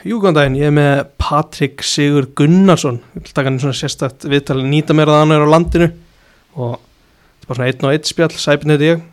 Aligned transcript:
Jú, 0.00 0.16
góðan 0.16 0.32
daginn, 0.38 0.54
ég 0.56 0.70
er 0.70 0.72
með 0.72 0.98
Patrik 1.20 1.82
Sigur 1.84 2.24
Gunnarsson. 2.32 3.02
Ég 3.18 3.26
vil 3.26 3.34
taka 3.36 3.50
hann 3.50 3.58
í 3.58 3.60
svona 3.60 3.76
sérstætt 3.76 4.24
viðtal. 4.32 4.62
Nýta 4.64 4.94
mér 4.96 5.10
að 5.12 5.18
hann 5.20 5.34
er 5.34 5.44
á 5.44 5.52
landinu. 5.52 5.88
Og 6.56 6.70
þetta 6.78 7.44
er 7.44 7.50
bara 7.50 7.58
svona 7.58 7.68
einn 7.68 7.84
og 7.84 7.92
einn 7.92 8.08
spjall. 8.08 8.30
Sæpinn 8.40 8.72
heiti 8.72 8.88
ég. 8.88 9.04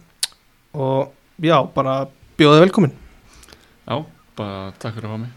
Og 0.79 1.43
já, 1.43 1.57
bara 1.75 1.97
bjóðið 2.39 2.63
velkomin. 2.63 2.95
Já, 3.83 3.99
bara 4.39 4.71
takk 4.79 4.95
fyrir 4.95 5.09
að 5.09 5.11
hafa 5.11 5.21
mig. 5.25 5.35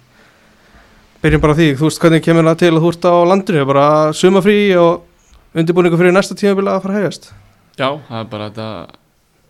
Byrjum 1.24 1.42
bara 1.42 1.58
því, 1.58 1.68
þú 1.80 1.88
veist 1.88 2.06
hvernig 2.06 2.26
kemur 2.28 2.50
það 2.52 2.62
til 2.62 2.70
að 2.70 2.82
þú 2.84 2.94
ert 2.94 3.10
á 3.10 3.14
landinu, 3.34 3.68
bara 3.74 3.86
sumafrí 4.22 4.58
og 4.78 5.58
undirbúningu 5.58 5.98
fyrir 5.98 6.14
næsta 6.14 6.38
tímabila 6.38 6.78
að 6.78 6.86
fara 6.86 6.94
að 6.94 7.02
hefjast? 7.02 7.32
Já, 7.74 7.88
það 8.06 8.22
er 8.22 8.30
bara 8.36 8.52
þetta 8.52 8.70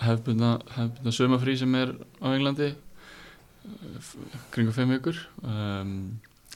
hefbundna, 0.09 0.59
hefbundna 0.79 1.14
sömafrí 1.21 1.61
sem 1.61 1.77
er 1.77 1.93
á 2.25 2.27
Englandi 2.32 2.73
kringu 4.55 4.73
fimm 4.77 4.93
vikur. 4.94 5.18
Um, 5.43 5.93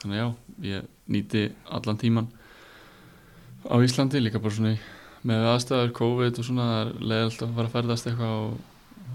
þannig 0.00 0.20
já, 0.20 0.26
ég 0.68 0.88
nýti 1.08 1.44
allan 1.70 1.98
tíman 2.00 2.28
á 3.64 3.74
Íslandi 3.80 4.20
líka 4.20 4.40
bara 4.42 4.52
svona 4.54 4.74
í- 4.74 4.82
með 5.24 5.46
aðstæður, 5.54 5.92
COVID 5.96 6.38
og 6.42 6.44
svona 6.44 6.64
það 6.70 6.80
er 6.84 7.04
leiðilt 7.12 7.44
að 7.46 7.54
fara 7.56 7.68
að 7.70 7.76
ferðast 7.78 8.08
eitthvað 8.10 8.34
og 8.40 8.58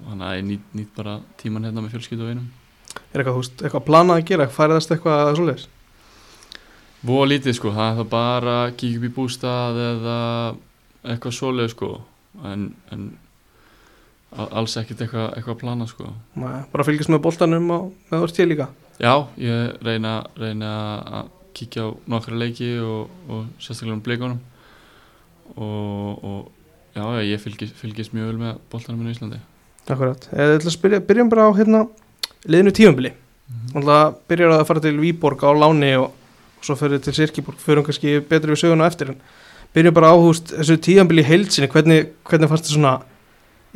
þannig 0.08 0.26
að 0.30 0.38
ég 0.40 0.48
nýt, 0.48 0.72
nýt 0.80 0.96
bara 0.96 1.20
tíman 1.38 1.68
hérna 1.68 1.84
með 1.86 1.94
fjölskyldu 1.98 2.26
og 2.26 2.32
einum 2.34 2.48
Er 3.14 3.22
eitthvað, 3.22 3.36
veist, 3.38 3.62
eitthvað 3.62 3.86
planað 3.86 4.18
að 4.20 4.26
gera, 4.32 4.48
færiðast 4.50 4.92
eitthvað 4.96 5.36
svoleiðis? 5.38 5.68
Vó 7.06 7.20
lítið 7.30 7.56
sko, 7.56 7.72
það 7.76 7.92
er 7.92 7.98
það 8.00 8.08
bara 8.12 8.56
að 8.66 8.74
kíkja 8.82 8.98
upp 9.00 9.06
í 9.08 9.12
bústað 9.16 9.78
eða 9.86 10.16
eitthvað 11.14 11.36
svoleið 11.38 11.70
sko. 11.76 11.90
En, 12.50 12.66
en 12.92 13.06
alls 14.38 14.78
ekkert 14.78 15.04
eitthvað, 15.06 15.28
eitthvað 15.36 15.56
að 15.56 15.62
plana 15.64 15.88
sko. 15.90 16.12
Nei, 16.40 16.62
bara 16.74 16.86
fylgjast 16.86 17.12
með 17.12 17.24
boltanum 17.26 17.72
og 17.74 17.90
með 18.12 18.26
ert 18.28 18.38
til 18.38 18.48
líka. 18.52 18.70
Já, 19.00 19.14
ég 19.40 19.80
reyna, 19.86 20.14
reyna 20.38 20.72
að 21.20 21.32
kíkja 21.58 21.88
á 21.88 21.90
nokkra 22.12 22.38
leiki 22.38 22.70
og, 22.84 23.10
og 23.30 23.48
sérstaklega 23.62 23.96
um 23.96 24.04
bleikunum 24.06 24.40
og, 25.56 26.26
og 26.30 26.96
já, 26.96 27.04
ég 27.26 27.42
fylgist, 27.42 27.76
fylgist 27.80 28.14
mjög 28.14 28.34
vel 28.34 28.44
með 28.44 28.62
boltanum 28.72 29.08
í 29.08 29.16
Íslandi. 29.16 29.42
Akkurat, 29.90 30.30
eða 30.36 30.60
ætla 30.60 30.70
að 30.70 30.78
spyrja, 30.78 31.02
byrjum 31.10 31.32
bara 31.32 31.50
á 31.50 31.52
hérna 31.58 31.84
liðinu 32.46 32.76
tímabili. 32.76 33.16
Mm 33.50 33.70
Þannig 33.74 34.18
byrjar 34.30 34.52
að 34.54 34.66
fara 34.70 34.82
til 34.84 34.98
Víborg 35.02 35.42
á 35.42 35.52
láni 35.58 35.94
og, 35.98 36.12
og 36.60 36.66
svo 36.68 36.76
fyrir 36.78 37.02
til 37.02 37.16
Sirkiborg 37.18 37.58
fyrir 37.62 37.86
kannski 37.86 38.20
betri 38.22 38.54
við 38.54 38.62
söguna 38.62 38.90
eftir 38.90 39.16
en 39.16 39.22
byrjum 39.74 39.96
bara 39.98 40.12
á 40.14 40.16
húst 40.22 40.54
þessu 40.54 40.78
tímabili 40.78 41.24
í 41.24 41.30
heilsinni 41.32 41.70
hvernig, 41.72 42.12
hvernig 42.30 42.52
fannst 42.52 42.70
þið 42.70 42.76
svona 42.78 42.94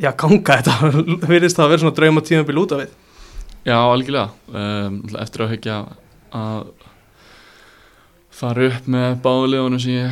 já, 0.00 0.10
ganga 0.18 0.58
þetta, 0.58 0.74
virðist 1.30 1.58
það 1.58 1.64
að 1.64 1.72
vera 1.72 1.82
svona 1.82 1.96
drauma 1.98 2.24
tímabili 2.24 2.62
út 2.62 2.74
af 2.74 2.82
við. 2.82 2.94
Já, 3.64 3.76
algjörlega. 3.78 4.28
Um, 4.52 4.98
eftir 5.22 5.44
að 5.44 5.52
hekja 5.54 5.78
að 6.34 6.66
fara 8.34 8.68
upp 8.68 8.90
með 8.90 9.16
báðulegunum 9.24 9.80
sem 9.80 9.96
ég 9.96 10.08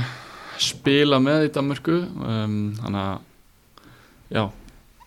spila 0.63 1.19
með 1.23 1.49
í 1.49 1.53
Danmörku. 1.53 1.99
Um, 2.23 2.57
þannig 2.79 3.03
að 3.03 4.37
já, 4.39 4.45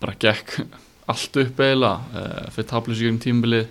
bara 0.02 0.18
gekk 0.26 0.60
allt 1.10 1.42
upp 1.42 1.60
eiginlega. 1.64 1.96
Uh, 2.12 2.46
fyrir 2.54 2.70
tablus 2.70 3.02
í 3.02 3.08
gegnum 3.08 3.24
tímabilið 3.24 3.66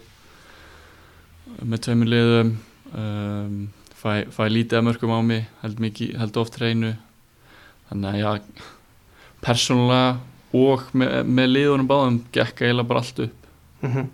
með 1.63 1.85
tveimur 1.85 2.11
liðum. 2.11 2.53
Um, 2.95 3.57
fæ, 4.05 4.27
fæ 4.29 4.45
lítið 4.51 4.79
að 4.79 4.87
mörgum 4.89 5.15
á 5.17 5.19
mig 5.25 5.43
held, 5.63 5.81
mikið, 5.81 6.15
held 6.19 6.37
oft 6.39 6.59
reynu 6.61 6.93
þannig 7.89 8.11
að 8.11 8.19
já 8.21 8.29
persónulega 9.45 10.15
og 10.55 10.85
með, 10.93 11.15
með 11.27 11.51
liðunum 11.51 11.89
báðum 11.89 12.21
gekk 12.35 12.63
eiginlega 12.63 12.89
bara 12.91 13.03
allt 13.03 13.23
upp. 13.25 13.49
Mm 13.81 13.91
-hmm. 13.91 14.05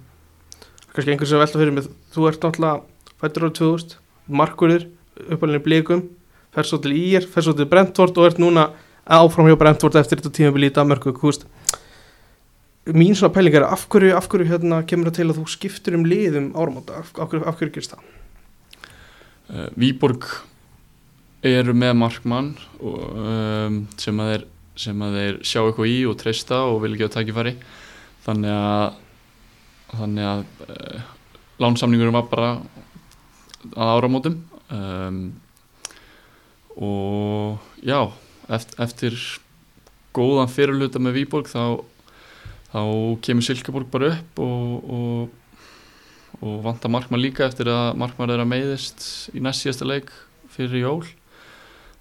kannski 0.93 1.11
einhvers 1.11 1.33
að 1.33 1.43
velta 1.43 1.59
fyrir 1.59 1.73
mig 1.73 1.89
þú 2.13 2.27
ert 2.27 2.43
náttúrulega 2.43 2.81
fættur 3.21 3.43
árið 3.43 3.57
2000 3.59 3.97
markurðir 4.27 4.87
uppalinn 5.29 5.61
í 5.61 5.63
blíkum 5.63 6.01
fer 6.51 6.67
svo 6.67 6.77
til 6.77 6.91
Ír, 6.91 7.27
fer 7.27 7.43
svo 7.43 7.53
til 7.53 7.65
Brentford 7.65 8.17
og 8.17 8.25
ert 8.25 8.39
núna 8.39 8.71
áfram 9.05 9.47
hjá 9.47 9.57
Brentford 9.57 9.95
eftir 9.95 10.19
þetta 10.19 10.35
tímabili 10.35 10.67
í 10.67 10.75
Danmarku 10.75 11.13
húst 11.21 11.45
mín 12.85 13.15
svona 13.15 13.33
pæling 13.33 13.55
er 13.55 13.67
af 13.67 13.85
hverju, 13.89 14.15
af 14.17 14.27
hverju 14.27 14.49
hérna 14.49 14.81
kemur 14.87 15.11
það 15.11 15.17
til 15.19 15.27
að 15.29 15.37
þú 15.39 15.47
skiptur 15.53 15.97
um 15.97 16.05
liðum 16.05 16.51
áramóta, 16.57 16.97
af, 16.97 17.11
af 17.19 17.33
af 17.33 17.59
hverju 17.59 17.73
gerist 17.75 17.93
það? 17.93 18.07
Uh, 19.51 19.67
Víborg 19.75 20.25
eru 21.45 21.73
með 21.73 21.93
markmann 21.97 22.55
og, 22.79 23.03
um, 23.17 23.77
sem, 24.01 24.19
að 24.21 24.33
þeir, 24.33 24.47
sem 24.81 25.05
að 25.05 25.17
þeir 25.19 25.39
sjá 25.45 25.61
eitthvað 25.61 25.91
í 25.91 25.97
og 26.09 26.17
treysta 26.19 26.61
og 26.69 26.81
vil 26.83 26.93
ekki 26.95 27.09
á 27.09 27.15
tækifæri. 27.15 27.55
Þannig 28.25 28.55
að 28.55 28.99
þannig 29.91 30.27
að 30.27 30.43
uh, 30.67 31.07
lánsamningurum 31.61 32.15
var 32.15 32.27
bara 32.31 32.51
að 33.75 33.93
áramótum. 33.97 34.37
Um, 34.71 35.21
og 36.79 37.59
já 37.83 37.99
eftir, 38.47 38.77
eftir 38.85 39.17
góðan 40.15 40.51
fyrirluta 40.51 41.01
með 41.03 41.19
Víborg 41.19 41.51
þá, 41.51 41.83
þá 42.71 42.81
kemur 43.25 43.45
Silkeborg 43.45 43.91
bara 43.91 44.13
upp 44.15 44.41
og, 44.45 44.89
og 44.95 45.37
og 46.41 46.61
vantar 46.65 46.89
markmann 46.89 47.21
líka 47.21 47.45
eftir 47.45 47.69
að 47.69 47.97
markmann 48.01 48.31
er 48.33 48.41
að 48.41 48.49
meiðist 48.49 49.03
í 49.37 49.41
næst 49.43 49.61
síðasta 49.61 49.85
leik 49.85 50.09
fyrir 50.49 50.81
jól. 50.81 51.03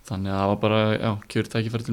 Þannig 0.08 0.32
að 0.32 0.40
það 0.40 0.50
var 0.50 0.60
bara, 0.62 0.80
já, 0.96 1.10
kjör 1.34 1.50
tækifæri 1.52 1.86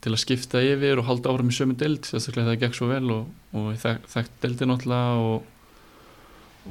til 0.00 0.14
að 0.14 0.22
skipta 0.22 0.62
yfir 0.64 1.00
og 1.00 1.08
halda 1.08 1.32
áfram 1.32 1.52
í 1.52 1.54
sömu 1.54 1.76
deild, 1.78 2.06
sérstaklega 2.08 2.52
það 2.54 2.60
gekk 2.64 2.76
svo 2.78 2.88
vel 2.88 3.06
og, 3.12 3.30
og 3.52 3.70
ég 3.74 3.80
þek, 3.82 4.06
þekkt 4.14 4.36
deildin 4.44 4.72
náttúrulega 4.72 5.24
og, 5.24 5.48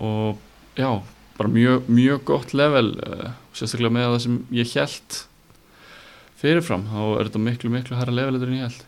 og 0.09 0.79
já, 0.79 0.89
bara 1.37 1.53
mjög, 1.53 1.89
mjög 1.99 2.23
gott 2.29 2.55
level, 2.57 2.93
uh, 3.05 3.33
sérstaklega 3.53 3.95
með 3.95 4.07
það 4.07 4.23
sem 4.25 4.39
ég 4.57 4.73
held 4.75 5.19
fyrirfram, 6.39 6.87
þá 6.89 7.01
er 7.05 7.29
þetta 7.29 7.43
miklu, 7.45 7.73
miklu 7.73 7.99
herra 7.99 8.15
level 8.15 8.39
en 8.39 8.57
ég 8.57 8.65
held. 8.65 8.85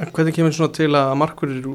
En 0.00 0.12
hvernig 0.14 0.36
kemur 0.36 0.54
svona 0.56 0.76
til 0.76 0.90
að 0.96 1.14
markurðir 1.20 1.66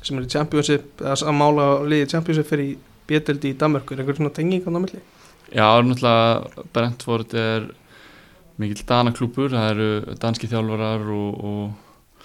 sem 0.00 0.16
er 0.16 0.26
í 0.26 0.32
Championship, 0.32 0.92
eða 1.02 1.18
að 1.28 1.36
mála 1.36 1.66
liðið 1.84 2.14
Championship 2.14 2.48
fyrir 2.48 2.70
í 2.70 2.76
bjödeldi 3.10 3.52
í 3.52 3.58
Danmarku, 3.60 3.94
er 3.94 4.02
einhver 4.02 4.16
svona 4.16 4.32
tenging 4.34 4.64
á 4.64 4.70
námiðli? 4.72 5.02
Já, 5.50 5.66
náttúrulega 5.82 6.66
Brentford 6.72 7.34
er 7.36 7.68
mikill 8.60 8.84
danaklúpur, 8.88 9.54
það 9.54 9.70
eru 9.74 10.16
danski 10.20 10.50
þjálfarar 10.50 11.06
og, 11.14 11.44
og, 11.50 12.24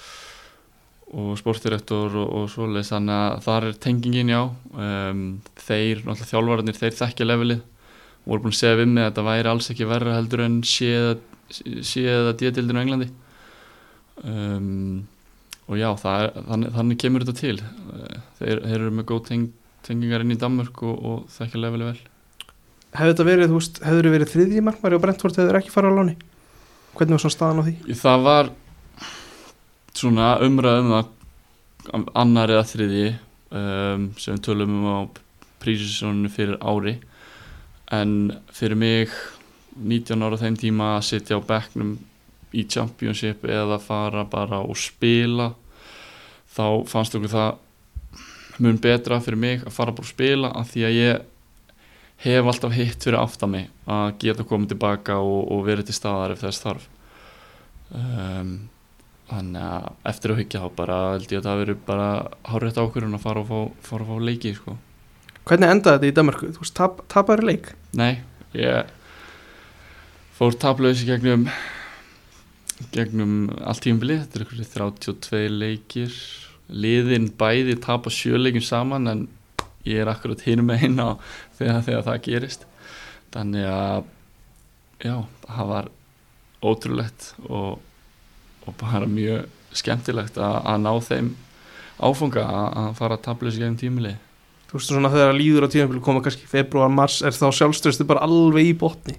og 1.15 1.29
sportdirektor 1.39 2.17
og, 2.21 2.33
og 2.41 2.49
svoleiðis, 2.51 2.91
þannig 2.93 3.21
að 3.21 3.37
þar 3.47 3.69
er 3.69 3.79
tengingin 3.85 4.33
já, 4.33 4.41
um, 4.73 5.23
þeir, 5.67 6.03
náttúrulega 6.03 6.31
þjálfararnir, 6.33 6.81
þeir 6.81 6.99
þekkja 6.99 7.29
levelið, 7.29 7.63
voru 8.25 8.45
búin 8.45 8.55
að 8.55 8.59
segja 8.59 8.81
við 8.81 8.91
mig 8.91 9.05
að 9.05 9.09
þetta 9.11 9.29
væri 9.29 9.51
alls 9.53 9.71
ekki 9.71 9.89
verra 9.89 10.17
heldur 10.17 10.45
en 10.45 10.59
séða 10.65 11.15
séða 11.51 12.33
djöðildinu 12.37 12.81
á 12.81 12.83
Englandi. 12.83 13.09
Um, 14.23 15.05
og 15.65 15.77
já, 15.79 15.89
er, 15.91 16.33
þannig, 16.47 16.73
þannig 16.75 16.99
kemur 17.01 17.25
þetta 17.25 17.39
til, 17.39 17.55
þeir, 18.39 18.61
þeir 18.65 18.75
eru 18.79 18.91
með 18.93 19.07
góð 19.11 19.23
teng, 19.29 19.47
tengingar 19.85 20.25
inn 20.25 20.35
í 20.35 20.39
Danmörk 20.41 20.83
og, 20.85 20.99
og 21.05 21.23
þekkja 21.35 21.61
levelið 21.61 21.91
vel. 21.91 22.03
Hefði 22.95 23.11
þetta 23.11 23.27
verið, 23.27 23.51
þú 23.51 23.59
veist, 23.59 23.81
hefur 23.83 24.09
verið 24.13 24.31
þriðji 24.31 24.63
markmæri 24.63 24.97
og 24.97 25.03
Brentford 25.03 25.39
hefur 25.39 25.59
ekki 25.59 25.73
farið 25.73 25.91
á 25.91 25.97
láni? 25.99 26.15
Hvernig 26.95 27.17
var 27.17 27.23
svona 27.25 27.35
staðan 27.35 27.59
á 27.59 27.63
því? 27.67 27.95
Það 27.99 28.25
var 28.25 28.51
svona 29.95 30.29
umræðum 30.45 30.93
það 30.93 32.09
annar 32.17 32.53
eða 32.55 32.67
þriði 32.69 33.05
um, 33.55 34.07
sem 34.19 34.39
tölum 34.43 34.79
um 34.79 34.87
á 34.87 34.99
prísisónu 35.63 36.31
fyrir 36.33 36.57
ári 36.61 36.97
en 37.93 38.33
fyrir 38.53 38.79
mig 38.79 39.13
19 39.75 40.23
ára 40.25 40.39
þeim 40.39 40.57
tíma 40.59 40.95
að 40.95 41.07
sitja 41.09 41.39
á 41.39 41.41
bekknum 41.45 41.95
í 42.55 42.65
Championship 42.71 43.45
eða 43.47 43.79
fara 43.83 44.23
bara 44.29 44.61
og 44.63 44.77
spila 44.79 45.51
þá 46.55 46.85
fannst 46.89 47.17
okkur 47.17 47.33
það 47.33 48.61
mun 48.63 48.79
betra 48.81 49.19
fyrir 49.23 49.41
mig 49.41 49.65
að 49.65 49.75
fara 49.75 49.95
bara 49.95 50.07
og 50.07 50.11
spila 50.11 50.51
af 50.55 50.71
því 50.71 50.85
að 50.87 50.99
ég 50.99 51.23
hef 52.23 52.47
alltaf 52.47 52.73
hitt 52.75 53.03
fyrir 53.03 53.19
aftan 53.19 53.51
mig 53.51 53.67
að 53.91 54.15
geta 54.23 54.45
komið 54.47 54.73
tilbaka 54.73 55.19
og, 55.19 55.51
og 55.51 55.65
verið 55.67 55.89
til 55.89 55.97
staðar 55.97 56.35
ef 56.35 56.43
þess 56.45 56.63
þarf 56.63 56.87
um, 57.91 58.55
þannig 59.29 59.67
að 59.67 59.87
eftir 60.11 60.33
að 60.33 60.41
hyggja 60.41 60.63
þá 60.63 60.67
bara 60.79 60.99
held 61.13 61.31
ég 61.33 61.41
að 61.41 61.47
það 61.49 61.61
veri 61.63 61.77
bara 61.87 62.09
hárétt 62.51 62.81
ákvörðun 62.81 63.17
að 63.17 63.25
fara 63.25 63.43
og 63.43 63.49
fá, 63.49 63.87
fara 63.89 64.05
og 64.05 64.11
fá 64.11 64.27
leiki 64.29 64.53
sko. 64.57 64.75
Hvernig 65.45 65.71
endaði 65.75 65.97
þetta 65.97 66.09
í 66.09 66.15
Danmarku? 66.19 66.51
Þú 66.53 66.63
veist, 66.63 66.75
tap, 66.77 67.01
tapaður 67.11 67.47
leik? 67.49 67.71
Nei, 67.97 68.13
ég 68.57 68.93
fór 70.35 70.57
taplaus 70.61 71.03
í 71.03 71.09
gegnum 71.09 71.47
gegnum 72.91 73.35
allt 73.63 73.85
tímabilið 73.85 74.25
þetta 74.25 74.39
er 74.39 74.45
ykkur 74.45 74.65
32 74.73 75.41
leikir 75.53 76.17
liðin 76.67 77.29
bæði 77.39 77.77
tapa 77.83 78.11
sjöleikin 78.11 78.65
saman 78.65 79.07
en 79.07 79.25
ég 79.85 80.01
er 80.01 80.11
akkurat 80.11 80.41
hinum 80.45 80.69
með 80.69 80.83
hinn 80.85 81.01
á 81.01 81.09
þegar, 81.57 81.81
þegar 81.87 82.05
það 82.09 82.21
gerist. 82.27 82.65
Þannig 83.35 83.67
að 83.69 84.07
já, 85.03 85.15
það 85.45 85.71
var 85.71 85.89
ótrúlegt 86.65 87.31
og, 87.49 87.81
og 88.65 88.77
bara 88.81 89.09
mjög 89.09 89.49
skemmtilegt 89.75 90.39
að, 90.39 90.59
að 90.63 90.83
ná 90.85 90.91
þeim 91.03 91.31
áfunga 91.99 92.43
að, 92.45 92.67
að 92.81 92.89
fara 92.99 93.17
að 93.17 93.25
tabla 93.27 93.49
þessu 93.51 93.63
gegnum 93.63 93.79
tímili. 93.79 94.15
Þú 94.65 94.79
veist 94.79 94.91
svona 94.91 95.11
þegar 95.13 95.37
líður 95.37 95.67
á 95.67 95.73
tíðanbílu 95.73 96.03
koma 96.03 96.23
kannski 96.25 96.49
februar, 96.49 96.91
mars, 96.91 97.21
er 97.23 97.35
þá 97.35 97.47
sjálfströstu 97.53 98.07
bara 98.07 98.25
alveg 98.25 98.71
í 98.71 98.75
botni? 98.79 99.15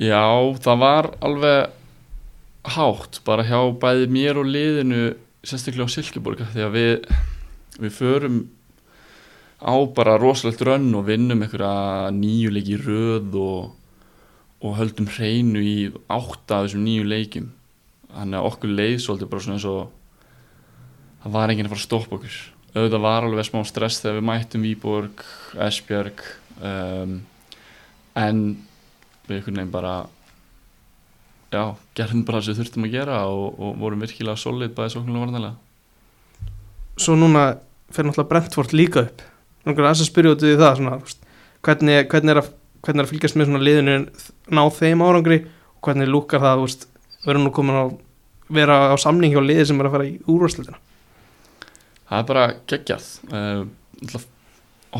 Já, 0.00 0.22
það 0.62 0.82
var 0.84 1.10
alveg 1.24 1.76
hátt 2.76 3.20
bara 3.24 3.44
hjá 3.48 3.58
bæði 3.80 4.06
mér 4.12 4.38
og 4.40 4.48
liðinu 4.48 5.14
sérstaklega 5.46 5.88
á 5.88 5.94
Silkeborg 5.94 6.42
því 6.52 6.64
að 6.66 6.74
við, 6.76 7.06
við 7.80 7.94
förum 7.96 8.40
á 9.60 9.74
bara 9.94 10.18
rosalegt 10.20 10.62
rönn 10.64 10.94
og 10.96 11.06
vinnum 11.08 11.44
einhverja 11.44 12.10
nýju 12.16 12.52
leiki 12.54 12.78
röð 12.80 13.36
og, 13.40 13.72
og 14.64 14.76
höldum 14.78 15.08
hreinu 15.12 15.62
í 15.62 15.74
átta 16.08 16.60
af 16.60 16.68
þessum 16.68 16.86
nýju 16.86 17.08
leikim 17.08 17.50
þannig 18.10 18.40
að 18.40 18.48
okkur 18.50 18.76
leið 18.78 18.96
svolítið 19.04 19.32
bara 19.32 19.44
svona 19.44 19.58
eins 19.58 19.68
og 19.70 19.82
það 21.20 21.36
var 21.36 21.52
enginn 21.52 21.68
að 21.68 21.74
fara 21.74 21.82
að 21.82 21.88
stoppa 21.88 22.16
okkur. 22.16 22.38
Auðvitað 22.70 23.04
var 23.04 23.26
alveg 23.26 23.46
smá 23.48 23.60
stress 23.66 24.00
þegar 24.00 24.16
við 24.16 24.26
mættum 24.28 24.64
Výborg, 24.64 25.22
Esbjörg 25.66 26.24
um, 26.62 27.16
en 28.18 28.42
við 29.26 29.36
einhvern 29.36 29.60
veginn 29.60 29.74
bara 29.74 29.94
já, 31.50 31.74
gerðum 31.98 32.24
bara 32.26 32.40
það 32.40 32.46
sem 32.46 32.54
við 32.54 32.60
þurftum 32.62 32.86
að 32.86 32.94
gera 32.94 33.18
og, 33.30 33.58
og 33.58 33.80
vorum 33.80 34.04
virkilega 34.04 34.40
solid 34.40 34.74
bæði 34.76 34.94
sóknulega 34.94 35.26
varnalega 35.26 35.56
svo 37.00 37.16
núna 37.18 37.44
fer 37.90 38.06
náttúrulega 38.06 38.30
Brentford 38.30 38.74
líka 38.76 39.04
upp 39.06 39.24
Langar 39.66 39.90
að 39.90 40.04
spyrja 40.08 40.34
út 40.34 40.44
í 40.46 40.54
það 40.56 40.76
svona, 40.78 40.98
hvernig, 41.66 42.06
hvernig, 42.08 42.32
er 42.32 42.42
að, 42.42 42.52
hvernig 42.80 43.02
er 43.02 43.06
að 43.06 43.10
fylgjast 43.10 43.40
með 43.40 43.66
liðinu 43.66 43.96
ná 44.56 44.62
þeim 44.72 45.02
árangri 45.04 45.42
og 45.44 45.82
hvernig 45.88 46.08
lúkar 46.08 46.44
það 46.44 46.64
við 47.20 47.34
erum 47.34 47.44
nú 47.44 47.52
komin 47.52 47.76
að 47.76 47.98
vera 48.50 48.78
á 48.90 48.96
samning 48.98 49.34
hjá 49.34 49.42
liði 49.44 49.66
sem 49.68 49.80
er 49.80 49.90
að 49.90 49.98
fara 49.98 50.08
í 50.08 50.14
úrvarslutina 50.24 50.80
það 52.10 52.18
er 52.18 52.26
bara 52.30 52.46
geggjað. 52.70 53.06
Uh, 53.30 54.24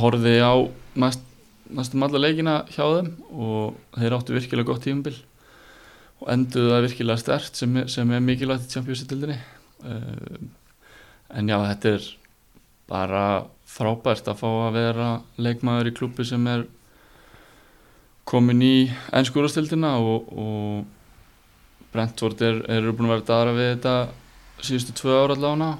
horfið 0.01 0.45
á 0.47 0.55
næst, 1.03 1.25
næstum 1.71 2.07
alla 2.07 2.23
leikina 2.23 2.61
hjá 2.71 2.85
þeim 2.85 3.11
og 3.33 3.81
þeir 3.97 4.17
áttu 4.17 4.37
virkilega 4.37 4.71
gott 4.71 4.85
tímabil 4.87 5.17
og 6.21 6.29
enduðu 6.31 6.75
það 6.75 6.85
virkilega 6.87 7.23
stert 7.23 7.59
sem, 7.59 7.81
sem 7.91 8.13
er 8.15 8.23
mikilvægt 8.23 8.69
í 8.69 8.75
Champions-tildinni 8.75 9.39
uh, 9.41 10.39
en 11.35 11.51
já, 11.51 11.57
þetta 11.73 11.95
er 11.97 12.09
bara 12.91 13.25
frábært 13.71 14.29
að 14.31 14.41
fá 14.43 14.49
að 14.51 14.77
vera 14.77 15.11
leikmaður 15.41 15.91
í 15.91 15.97
klubbi 15.97 16.27
sem 16.27 16.47
er 16.51 16.65
komin 18.31 18.63
í 18.63 18.75
ennskúrastildina 19.17 19.97
og, 19.99 20.33
og 20.35 21.87
Brentford 21.95 22.43
er, 22.47 22.61
eru 22.71 22.95
búin 22.95 23.09
að 23.09 23.17
vera 23.17 23.29
daðra 23.31 23.55
við 23.57 23.71
þetta 23.73 23.95
síðustu 24.67 24.97
tvö 25.01 25.17
ára 25.17 25.37
allavega 25.37 25.71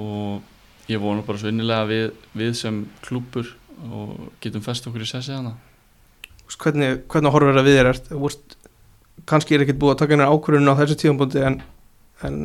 og 0.00 0.90
ég 0.90 1.00
vona 1.00 1.24
bara 1.24 1.40
svo 1.40 1.52
innilega 1.52 1.86
við, 1.88 2.10
við 2.36 2.56
sem 2.58 2.82
klúpur 3.04 3.54
og 3.88 4.28
getum 4.44 4.64
fest 4.64 4.86
okkur 4.88 5.04
í 5.04 5.08
sessi 5.08 5.32
hana 5.34 5.54
hvernig, 6.60 7.04
hvernig 7.10 7.34
horfir 7.34 7.56
það 7.56 7.68
við 7.68 7.78
þér? 7.78 7.90
Ert, 7.90 8.10
veist, 8.24 8.56
kannski 9.30 9.56
er 9.56 9.64
ekkert 9.64 9.80
búið 9.80 9.94
að 9.94 10.00
taka 10.02 10.16
hennar 10.16 10.32
ákvörðun 10.34 10.72
á 10.72 10.78
þessu 10.80 10.98
tíðanbúndi 11.00 11.44
en, 11.48 11.60
en 12.26 12.38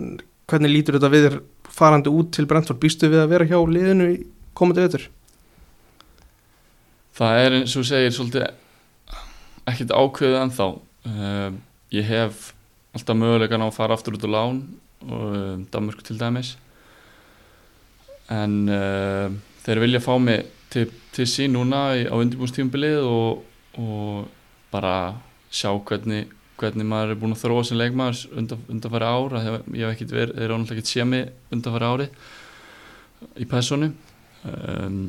hvernig 0.49 0.73
lítur 0.73 0.97
þetta 0.97 1.11
við 1.13 1.25
þér 1.27 1.39
farandi 1.79 2.13
út 2.13 2.31
til 2.35 2.47
Brentford? 2.49 2.79
Býstu 2.81 3.11
við 3.11 3.23
að 3.23 3.33
vera 3.33 3.49
hjá 3.49 3.59
liðinu 3.59 4.09
í 4.13 4.19
komandi 4.57 4.85
vetur? 4.85 5.07
Það 7.19 7.41
er 7.43 7.57
eins 7.57 7.75
og 7.75 7.87
segir 7.87 8.13
svolítið 8.15 8.45
ekkert 9.69 9.91
ákveðið 9.91 10.39
ennþá. 10.43 10.69
Uh, 11.09 11.57
ég 11.95 12.07
hef 12.07 12.53
alltaf 12.95 13.17
mögulegan 13.17 13.65
á 13.65 13.67
að 13.67 13.75
fara 13.75 13.97
aftur 13.97 14.17
út 14.17 14.25
á 14.25 14.29
lán 14.29 14.63
og 15.05 15.35
um, 15.35 15.67
Danmörku 15.71 16.05
til 16.05 16.19
dæmis. 16.19 16.55
En 18.31 18.65
uh, 18.71 19.27
þeir 19.65 19.83
vilja 19.83 20.03
fá 20.03 20.13
mig 20.21 20.47
til, 20.71 20.89
til 21.15 21.27
sín 21.27 21.55
núna 21.57 21.89
á 21.97 22.13
undirbúnstífumbilið 22.15 23.03
og, 23.03 23.45
og 23.81 24.27
bara 24.73 25.15
sjá 25.51 25.71
hvernig, 25.73 26.27
hvernig 26.59 26.87
maður 26.87 27.15
er 27.15 27.21
búin 27.21 27.33
að 27.33 27.43
þróa 27.43 27.63
sem 27.65 27.79
leikmaður 27.79 28.21
undan, 28.37 28.61
undanfæri 28.69 29.09
ára 29.09 29.41
ég 29.43 29.85
hef 29.85 29.95
ekkert 29.95 30.13
verið, 30.13 30.35
þeir 30.35 30.45
eru 30.45 30.59
náttúrulega 30.59 30.77
ekkert 30.77 30.91
séð 30.91 31.09
mig 31.09 31.55
undanfæri 31.55 31.89
ári 31.89 32.07
í 33.39 33.47
personu 33.49 33.89
um, 34.47 35.01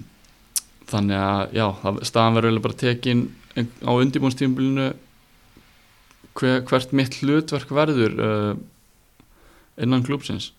þannig 0.91 1.21
að 1.23 1.55
já, 1.55 1.67
staðan 2.09 2.39
verður 2.39 2.65
bara 2.65 2.81
tekin 2.81 3.27
á 3.57 3.91
undirbúnstífumbilinu 3.93 4.91
hver, 6.39 6.63
hvert 6.67 6.95
mitt 6.97 7.19
hlutverk 7.21 7.73
verður 7.75 8.17
uh, 8.25 8.53
innan 9.81 10.05
klúpsins 10.07 10.51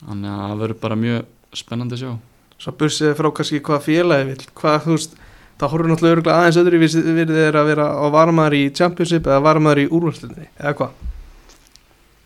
þannig 0.00 0.32
að 0.32 0.44
það 0.44 0.62
verður 0.64 0.80
bara 0.84 1.00
mjög 1.00 1.58
spennandi 1.60 1.96
að 1.96 2.02
sjá. 2.04 2.12
Svo 2.60 2.72
bursið 2.80 3.12
frá 3.18 3.28
kannski 3.36 3.60
hvað 3.64 3.84
félagi 3.86 4.28
vil 4.30 4.46
hvað 4.60 4.78
þú 4.84 4.96
veist, 4.96 5.14
það 5.60 5.72
horfur 5.74 5.90
náttúrulega 5.90 6.16
örugglega 6.16 6.40
aðeins 6.40 6.58
öðru 6.60 6.80
við 6.80 7.32
þeir 7.34 7.58
að 7.60 7.70
vera 7.72 7.86
á 7.96 8.06
varmaður 8.12 8.56
í 8.56 8.62
Championship 8.76 9.28
eða 9.28 9.44
varmaður 9.44 9.82
í 9.82 9.86
úrvarslutinni 9.88 10.48
eða 10.56 10.74
hvað? 10.78 10.98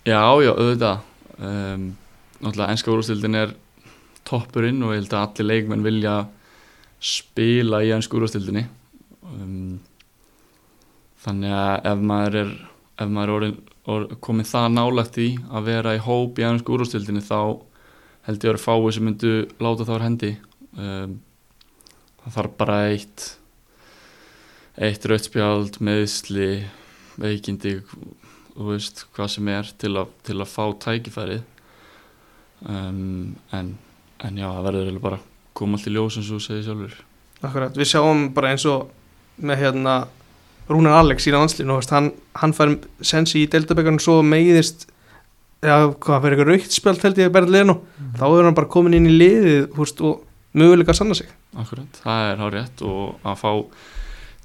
Já, 0.04 0.20
já, 0.44 0.50
auðvitað. 0.52 1.04
Um, 1.38 1.84
Náttúrulega 2.44 2.74
enska 2.74 2.92
úrvastildin 2.92 3.38
er 3.40 3.54
toppurinn 4.28 4.82
og 4.84 4.94
ég 4.94 5.02
held 5.02 5.16
að 5.16 5.26
allir 5.26 5.50
leikmenn 5.50 5.84
vilja 5.86 6.14
spila 7.04 7.82
í 7.84 7.92
enska 7.94 8.16
úrvastildinni 8.18 8.64
um, 9.28 9.76
Þannig 11.24 11.54
að 11.56 11.86
ef 11.88 12.02
maður 12.04 12.40
er 12.42 12.50
ef 13.00 13.10
maður 13.10 13.30
er 13.30 13.34
orðin, 13.34 13.54
or, 13.90 14.02
komið 14.22 14.50
það 14.50 14.66
nálægt 14.74 15.16
í 15.18 15.28
að 15.50 15.70
vera 15.70 15.94
í 15.96 16.02
hóp 16.04 16.38
í 16.38 16.44
enska 16.46 16.74
úrvastildinni 16.74 17.22
þá 17.24 17.38
held 18.24 18.36
ég 18.36 18.44
að 18.44 18.50
vera 18.52 18.64
fáið 18.64 18.90
sem 18.96 19.08
myndu 19.08 19.32
láta 19.60 19.86
það 19.88 19.98
á 20.00 20.04
hendi. 20.04 20.30
Um, 20.74 21.16
Það 22.24 22.36
þarf 22.38 22.52
bara 22.56 22.76
eitt 22.88 23.22
eitt 24.80 25.04
rauðspjald, 25.06 25.76
meðsli 25.84 26.46
veikindi 27.20 27.74
þú 27.84 28.68
veist 28.70 29.04
hvað 29.14 29.28
sem 29.34 29.50
er 29.52 29.68
til 29.78 29.90
að, 30.00 30.14
til 30.24 30.38
að 30.40 30.48
fá 30.50 30.64
tækifærið. 30.86 31.42
Um, 32.64 33.34
en, 33.52 33.74
en 34.24 34.40
já 34.40 34.48
það 34.48 34.66
verður 34.68 35.00
bara 35.04 35.20
koma 35.54 35.78
allt 35.78 35.88
í 35.88 35.94
ljós 35.94 36.18
eins 36.18 36.28
og 36.30 36.38
þú 36.38 36.44
segir 36.44 36.66
sjálfur. 36.66 36.98
Akkurat, 37.44 37.76
við 37.76 37.90
sjáum 37.92 38.26
bara 38.34 38.54
eins 38.54 38.64
og 38.68 38.88
með 39.36 39.64
hérna 39.64 39.94
Rúnar 40.70 40.96
Alex 41.02 41.26
í 41.28 41.32
landslinu, 41.34 41.76
veist, 41.76 41.92
hann, 41.92 42.10
hann 42.40 42.54
fær 42.56 42.72
sensi 43.04 43.42
í 43.42 43.48
deltabekkarnum 43.52 44.00
svo 44.00 44.22
meiðist 44.24 44.86
eða 45.64 45.90
hvað 45.92 46.22
fyrir 46.24 46.38
eitthvað 46.38 46.50
raukt 46.52 46.76
spjald 46.76 47.04
held 47.04 47.20
ég 47.20 47.28
að 47.28 47.34
berða 47.36 47.54
liðinu, 47.54 47.74
þá 48.16 48.24
er 48.26 48.46
hann 48.48 48.56
bara 48.56 48.72
komin 48.72 48.96
inn 48.96 49.10
í 49.10 49.16
liðið 49.18 49.76
húst, 49.76 50.00
og 50.04 50.24
möguleika 50.56 50.94
að 50.94 51.00
sanna 51.00 51.18
sig. 51.18 51.28
Akkurat, 51.60 52.00
það 52.04 52.30
er 52.30 52.40
hár 52.40 52.56
rétt 52.56 52.84
og 52.88 53.28
að 53.28 53.38
fá 53.42 53.50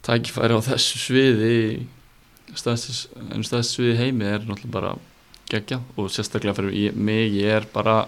tækifæri 0.10 0.60
á 0.60 0.68
þessu 0.70 1.02
sviði 1.02 1.56
stæðst 2.58 3.10
stæðst 3.46 3.76
sviði 3.76 3.94
í 3.94 4.00
heimi 4.00 4.28
er 4.28 4.46
náttúrulega 4.48 4.74
bara 4.74 4.94
geggjað 5.50 6.00
og 6.00 6.12
sérstaklega 6.14 6.56
fyrir 6.58 6.98
mig, 6.98 7.36
ég 7.36 7.60
er 7.60 7.68
bara 7.74 8.04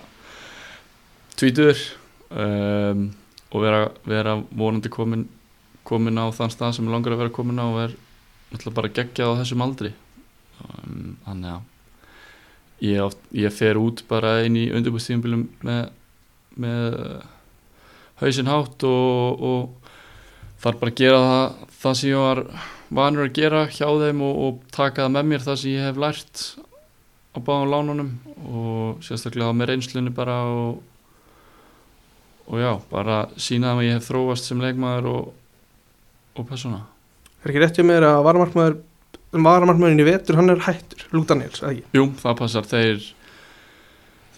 tvítur 1.42 1.82
um, 2.30 3.10
og 3.52 3.66
vera, 3.66 3.82
vera 4.08 4.38
vonandi 4.56 4.92
komin, 4.94 5.26
komin 5.88 6.22
á 6.22 6.30
þann 6.36 6.54
stað 6.54 6.78
sem 6.78 6.88
ég 6.88 6.94
langar 6.94 7.16
að 7.16 7.26
vera 7.26 7.36
komin 7.36 7.60
á 7.60 7.66
og 7.66 7.82
er 7.88 7.98
náttúrulega 8.52 8.78
bara 8.78 8.94
geggjað 8.96 9.34
á 9.34 9.40
þessum 9.42 9.66
aldri. 9.66 9.92
Um, 10.62 11.18
þannig 11.26 11.56
að 11.56 11.68
ég, 12.86 13.02
oft, 13.04 13.22
ég 13.34 13.54
fer 13.56 13.80
út 13.82 14.04
bara 14.10 14.40
inn 14.46 14.58
í 14.60 14.70
undirbúrstíðumbilum 14.76 15.48
með, 15.66 15.84
með 16.62 16.98
hausinn 18.22 18.52
hátt 18.52 18.86
og, 18.88 19.42
og 19.42 19.92
þarf 20.62 20.82
bara 20.82 20.94
að 20.94 21.02
gera 21.02 21.22
það, 21.26 21.68
það 21.82 21.98
sem 22.00 22.12
ég 22.12 22.26
var 22.26 22.44
vanur 22.92 23.28
að 23.28 23.38
gera 23.38 23.64
hjá 23.72 23.88
þeim 23.88 24.22
og, 24.28 24.42
og 24.46 24.62
taka 24.74 25.06
það 25.06 25.16
með 25.18 25.32
mér 25.32 25.46
það 25.48 25.60
sem 25.62 25.74
ég 25.74 25.88
hef 25.88 26.02
lært 26.02 26.46
á 27.32 27.38
báðum 27.40 27.72
lánunum 27.72 28.12
og 28.52 29.06
sérstaklega 29.06 29.56
með 29.56 29.72
reynslunni 29.72 30.14
bara 30.14 30.42
og, 30.52 30.82
og 32.52 32.60
já, 32.60 32.72
bara 32.92 33.24
sína 33.40 33.72
að 33.76 33.86
ég 33.88 33.98
hef 33.98 34.10
þróast 34.10 34.50
sem 34.50 34.60
leikmaður 34.62 35.08
og, 35.12 35.28
og 36.36 36.48
persóna. 36.50 36.84
Er 37.42 37.54
ekki 37.54 37.62
rétt 37.64 37.80
hjá 37.80 37.86
mér 37.88 38.06
að 38.10 38.24
varamarkmaður 38.28 38.80
varamarkmaðurinn 39.32 40.04
í 40.04 40.08
vetur, 40.08 40.36
hann 40.36 40.52
er 40.52 40.64
hættur? 40.66 41.06
Luke 41.16 41.30
Daniels, 41.30 41.62
eða 41.64 41.72
ekki? 41.78 41.86
Jú, 41.96 42.04
það 42.20 42.38
passar, 42.42 42.68
þeir 42.68 43.06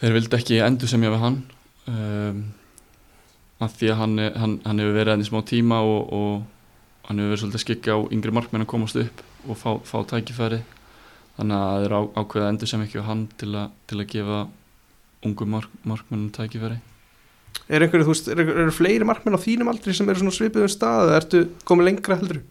þeir 0.04 0.18
vildi 0.20 0.38
ekki 0.38 0.62
endur 0.62 0.92
sem 0.92 1.06
ég 1.06 1.14
við 1.16 1.24
hann 1.24 1.40
um, 1.90 2.44
af 3.64 3.74
því 3.80 3.92
að 3.94 4.00
hann, 4.04 4.16
hann, 4.44 4.56
hann 4.68 4.84
hefur 4.84 4.98
verið 5.00 5.16
enn 5.16 5.26
í 5.26 5.28
smá 5.32 5.40
tíma 5.50 5.82
og, 5.88 6.14
og 6.14 7.10
hann 7.10 7.22
hefur 7.24 7.34
verið 7.34 7.44
svolítið 7.44 7.60
að 7.62 7.66
skikja 7.66 7.98
á 7.98 8.00
yngri 8.14 8.38
markmenn 8.38 8.68
að 8.68 8.72
komast 8.76 9.02
upp 9.02 9.26
og 9.50 9.60
fá, 9.60 9.70
fá 9.88 9.98
tækifæri. 10.14 10.62
Þannig 11.40 11.58
að 11.58 11.70
það 11.72 11.86
er 11.88 11.96
á, 11.98 12.02
ákveða 12.22 12.50
endur 12.54 12.70
sem 12.70 12.84
ekki 12.86 13.00
við 13.00 13.08
hann 13.10 13.28
til, 13.42 13.52
a, 13.58 13.64
til 13.90 14.00
að 14.00 14.10
gefa 14.14 14.42
ungu 15.26 15.48
mark, 15.50 15.78
markmennum 15.88 16.34
tækifæri 16.36 16.82
Er 17.70 17.86
einhverju, 17.86 18.08
þú 18.08 18.14
veist, 18.14 18.30
eru 18.34 18.46
er, 18.66 18.72
fleiri 18.76 19.08
markmenn 19.08 19.38
á 19.38 19.46
þínum 19.46 19.70
aldri 19.72 19.96
sem 19.96 20.10
eru 20.10 20.20
svona 20.20 20.36
svipuðum 20.36 20.72
stað 20.72 21.08
eða 21.08 21.20
ertu 21.22 21.44
komið 21.70 21.90
lengra 21.90 22.18
heldur? 22.20 22.42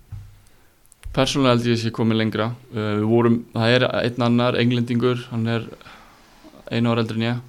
Persónulega 1.12 1.56
held 1.56 1.68
ég 1.68 1.78
að 1.78 1.87
ég 1.90 1.97
komið 1.99 2.21
lengra 2.23 2.49
uh, 2.54 2.92
við 3.00 3.06
vorum, 3.11 3.38
það 3.52 3.76
er 3.76 3.87
einn 4.00 4.26
annar 4.28 4.59
englendingur, 4.62 5.26
hann 5.32 5.50
er 5.52 5.66
einu 6.73 6.92
ára 6.92 7.04
eldri 7.04 7.21
en 7.21 7.26
ég 7.28 7.42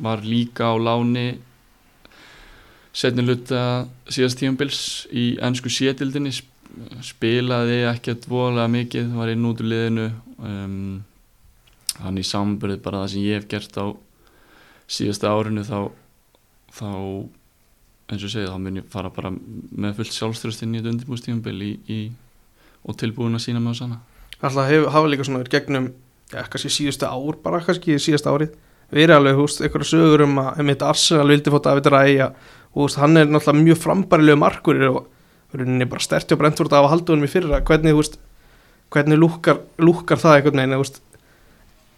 var 0.00 0.24
líka 0.24 0.70
á 0.72 0.74
láni 0.80 1.28
setni 2.96 3.22
luta 3.22 3.86
síðast 4.10 4.40
tíumbils 4.40 4.80
í 5.14 5.34
ennsku 5.44 5.70
sétildinni 5.70 6.32
spilaði 7.04 7.84
ekkert 7.90 8.26
voðalega 8.30 8.72
mikið 8.72 9.14
var 9.18 9.32
inn 9.32 9.46
út 9.46 9.62
úr 9.62 9.70
liðinu 9.70 10.06
um, 10.38 11.00
hann 12.00 12.20
í 12.20 12.26
samburð 12.26 12.80
bara 12.84 13.04
það 13.04 13.12
sem 13.14 13.26
ég 13.26 13.40
hef 13.40 13.48
gert 13.50 13.78
á 13.78 13.86
síðasta 14.90 15.30
árinu 15.34 15.64
þá 15.66 15.90
þá 16.74 16.90
eins 18.10 18.24
og 18.26 18.32
segið 18.32 18.50
þá 18.50 18.62
mun 18.62 18.80
ég 18.80 18.88
fara 18.90 19.12
bara 19.14 19.30
með 19.30 20.00
fullt 20.00 20.16
sjálfströst 20.16 20.64
inn 20.66 20.78
í 20.78 20.82
þetta 20.84 21.52
í, 21.90 22.00
og 22.86 22.96
tilbúin 22.98 23.38
að 23.38 23.44
sína 23.46 23.62
mig 23.62 23.76
á 23.76 23.80
sanna 23.82 24.00
Alltaf 24.40 24.70
hafa 24.94 25.06
líka 25.10 25.26
svona 25.28 25.44
gegnum 25.44 25.90
ja, 26.32 26.42
kannski 26.48 26.72
síðustu 26.72 27.06
ár 27.06 27.38
bara 27.44 27.60
kannski 27.60 27.98
síðustu 28.00 28.32
árið 28.32 28.56
verið 28.90 29.16
alveg 29.16 29.38
húst 29.38 29.60
einhverja 29.62 29.90
sögur 29.92 30.24
um 30.24 30.38
að 30.42 30.62
mitt 30.66 30.82
Arsenal 30.82 31.28
vildi 31.30 31.52
fótt 31.52 31.68
David 31.68 31.90
Ræja 31.92 32.30
og 32.72 32.86
húst 32.86 32.98
hann 32.98 33.20
er 33.20 33.28
náttúrulega 33.28 33.66
mjög 33.66 33.82
frambærilegu 33.84 34.40
markur 34.40 34.82
og 34.88 34.98
verið 35.52 35.86
bara 35.90 36.02
sterti 36.02 36.34
og 36.34 36.40
brent 36.40 36.58
voruð 36.58 36.76
af 36.78 36.86
að 36.86 36.92
halda 36.94 37.12
honum 37.12 37.26
í 37.26 37.30
fyrra. 37.30 37.60
Hvernig 37.66 37.96
húst 37.98 38.18
hvernig 38.90 39.18
lúkar, 39.18 39.60
lúkar 39.78 40.18
það 40.18 40.36
einhvern 40.36 40.60
veginn 40.62 40.78
húst 40.80 41.00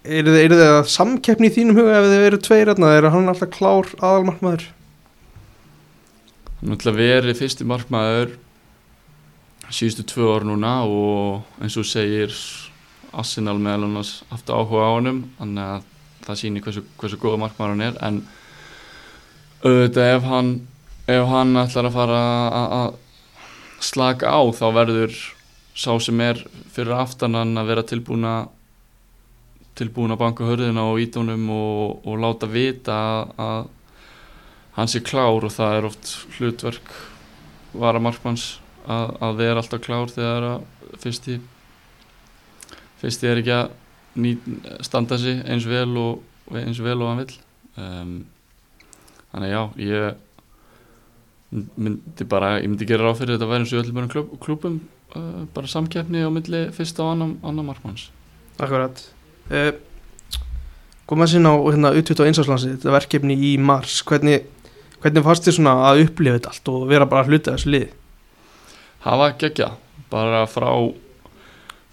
er 0.03 0.27
þið 0.27 0.63
að 0.67 0.89
samkeppni 0.91 1.51
í 1.51 1.55
þínum 1.55 1.79
huga 1.79 1.99
ef 2.01 2.09
þið 2.11 2.25
eru 2.27 2.39
tveir 2.43 2.73
eða 2.73 2.95
er 2.97 3.09
hann 3.15 3.31
alltaf 3.31 3.53
klár 3.55 3.91
aðalmarkmaður? 4.01 4.65
Hann 6.63 6.75
ætla 6.77 6.93
að 6.95 6.99
veri 7.03 7.35
fyrsti 7.39 7.67
markmaður 7.67 8.37
síðustu 9.73 10.05
tvö 10.11 10.29
orð 10.35 10.51
núna 10.51 10.75
og 10.85 11.63
eins 11.63 11.79
og 11.81 11.87
segir 11.89 12.35
Arsenal 13.13 13.59
meðal 13.61 13.87
annars 13.89 14.23
aftur 14.33 14.59
áhuga 14.61 14.89
á 14.89 14.95
honum 14.97 15.23
þannig 15.39 15.71
að 15.77 15.89
það 16.23 16.39
sýnir 16.41 16.65
hversu, 16.65 16.83
hversu 17.01 17.19
góða 17.21 17.41
markmaður 17.43 17.75
hann 17.75 17.87
er. 17.87 17.97
En 18.03 18.21
auðvitað 19.63 20.15
ef 20.17 20.27
hann 20.29 20.51
ef 21.11 21.29
hann 21.31 21.61
ætlar 21.63 21.89
að 21.89 21.97
fara 21.97 22.23
að 22.63 22.99
slaka 23.83 24.31
á 24.31 24.41
þá 24.55 24.67
verður 24.79 25.17
sá 25.75 25.93
sem 26.03 26.21
er 26.23 26.43
fyrir 26.75 26.95
aftanan 26.99 27.57
að 27.59 27.73
vera 27.73 27.87
tilbúin 27.87 28.27
að 28.29 28.51
tilbúin 29.79 30.13
að 30.13 30.21
banka 30.21 30.47
hörðina 30.47 30.85
og 30.91 31.01
ídónum 31.01 31.47
og, 31.53 32.03
og 32.07 32.19
láta 32.21 32.49
vita 32.51 32.99
að 33.41 33.71
hann 34.77 34.89
sé 34.89 35.03
klár 35.05 35.45
og 35.45 35.53
það 35.53 35.79
er 35.79 35.89
oft 35.89 36.13
hlutverk 36.37 36.93
varamarkmanns 37.73 38.59
að, 38.87 39.15
að 39.21 39.41
þeir 39.41 39.51
er 39.51 39.61
alltaf 39.63 39.85
klár 39.85 40.13
þegar 40.13 40.49
að 40.49 40.99
fyrsti 41.03 41.39
fyrsti 43.03 43.29
er 43.29 43.41
ekki 43.43 43.55
að 43.57 43.73
ný, 44.23 44.35
standa 44.85 45.19
sig 45.21 45.41
eins 45.49 45.67
vel 45.69 45.97
og, 46.01 46.23
eins 46.53 46.81
vel 46.83 46.99
og 47.01 47.11
hann 47.11 47.23
vil 47.23 47.39
um, 47.81 48.19
þannig 49.33 49.55
já 49.55 49.63
ég 49.83 50.21
myndi 51.53 52.25
bara, 52.29 52.57
ég 52.61 52.69
myndi 52.71 52.89
gera 52.89 53.09
ráð 53.09 53.23
fyrir 53.23 53.37
þetta 53.37 53.49
að 53.49 53.53
vera 53.53 53.65
eins 53.65 53.73
og 53.73 53.83
öllum 53.83 54.13
klub, 54.13 54.37
klubum 54.41 54.79
uh, 55.17 55.43
bara 55.53 55.69
samkeppni 55.69 56.25
á 56.25 56.31
milli 56.33 56.63
fyrsta 56.77 57.05
og 57.05 57.17
annan, 57.17 57.35
annan 57.45 57.69
markmanns. 57.69 58.09
Akkurat 58.57 59.03
uh, 59.51 59.73
Góðum 61.13 61.27
að 61.27 61.33
sinna 61.35 61.51
á 61.53 61.57
hérna, 61.61 61.91
utvitt 61.99 62.21
á 62.23 62.29
einsáslansi 62.29 62.71
þetta 62.73 62.93
verkefni 62.95 63.35
í 63.37 63.49
mars. 63.61 63.99
Hvernig, 64.09 64.47
hvernig 65.03 65.25
fannst 65.27 65.45
þið 65.45 65.57
svona 65.59 65.75
að 65.91 66.05
upplifa 66.07 66.39
þetta 66.39 66.53
allt 66.55 66.71
og 66.73 66.87
vera 66.89 67.09
bara 67.11 67.25
að 67.27 67.33
hluta 67.33 67.57
þessu 67.57 67.73
lið? 67.75 67.89
Það 69.03 69.21
var 69.21 69.35
gegja 69.43 69.69
bara 70.13 70.41
frá 70.49 70.69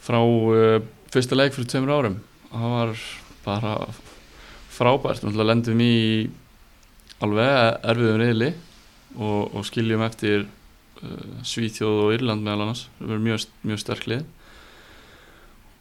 frá 0.05 0.19
uh, 0.21 0.77
fyrsta 1.11 1.35
leik 1.35 1.57
fyrir 1.57 1.67
tveimur 1.73 1.91
árum. 1.97 2.15
Það 2.53 2.75
var 2.77 3.03
bara 3.43 3.73
frábært, 4.77 5.25
við 5.27 5.43
lendum 5.49 5.83
í 5.83 5.97
alveg 7.19 7.83
erfiðum 7.91 8.23
reyðli 8.23 8.51
og, 9.17 9.49
og 9.51 9.67
skiljum 9.67 10.05
eftir 10.05 10.45
uh, 10.45 11.39
Svíþjóð 11.43 12.05
og 12.05 12.15
Írland 12.15 12.45
meðal 12.45 12.69
annars. 12.69 12.87
Það 13.01 13.11
verður 13.11 13.25
mjög, 13.27 13.49
mjög 13.67 13.83
sterklið 13.83 14.27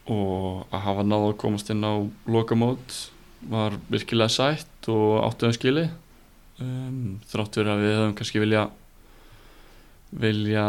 og 0.08 0.66
að 0.72 0.84
hafa 0.86 1.04
náðu 1.06 1.30
að 1.32 1.38
komast 1.42 1.70
inn 1.72 1.84
á 1.84 1.94
lokamót 2.30 2.98
var 3.48 3.76
virkilega 3.92 4.32
sætt 4.32 4.88
og 4.90 5.22
áttuðum 5.26 5.56
skili 5.56 5.86
um, 6.62 7.18
þrátt 7.30 7.60
verið 7.60 7.72
að 7.72 7.82
við 7.84 7.96
höfum 7.98 8.14
kannski 8.18 8.42
vilja 8.42 8.64
vilja 10.18 10.66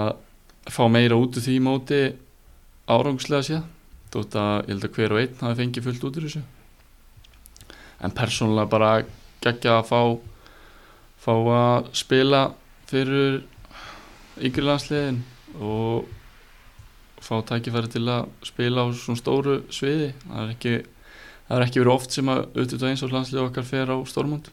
fá 0.70 0.84
meira 0.92 1.18
út 1.18 1.40
úr 1.40 1.46
því 1.46 1.58
móti 1.64 2.02
árangslega 2.90 3.48
séð 3.48 3.64
þótt 4.14 4.38
að 4.42 4.56
ég 4.58 4.74
held 4.74 4.88
að 4.88 4.98
hver 4.98 5.16
og 5.16 5.22
einn 5.22 5.42
hafi 5.44 5.60
fengið 5.62 5.86
fullt 5.86 6.06
út 6.08 6.18
úr 6.18 6.26
þessu. 6.26 6.42
En 8.04 8.16
persónulega 8.16 8.72
bara 8.72 8.92
geggja 9.44 9.78
að 9.80 9.90
fá 9.90 10.02
fá 11.20 11.34
að 11.36 11.90
spila 12.00 12.44
fyrir 12.90 13.42
yngri 14.40 14.64
landsliðin 14.66 15.20
og 15.60 16.08
fá 17.24 17.36
tækifæri 17.50 17.92
til 17.92 18.06
að 18.10 18.30
spila 18.48 18.86
á 18.86 18.88
svona 18.96 19.20
stóru 19.20 19.60
sviði. 19.74 20.14
Það 20.26 20.42
er 20.44 20.54
ekki, 20.54 20.74
það 21.50 21.58
er 21.58 21.66
ekki 21.66 21.82
verið 21.84 21.94
oft 21.96 22.16
sem 22.16 22.32
að 22.32 22.42
auðvitað 22.56 22.88
eins 22.90 23.04
og 23.06 23.14
landslið 23.16 23.44
okkar 23.44 23.68
fer 23.68 23.92
á 23.92 23.98
stórmund 24.10 24.50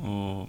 og 0.00 0.48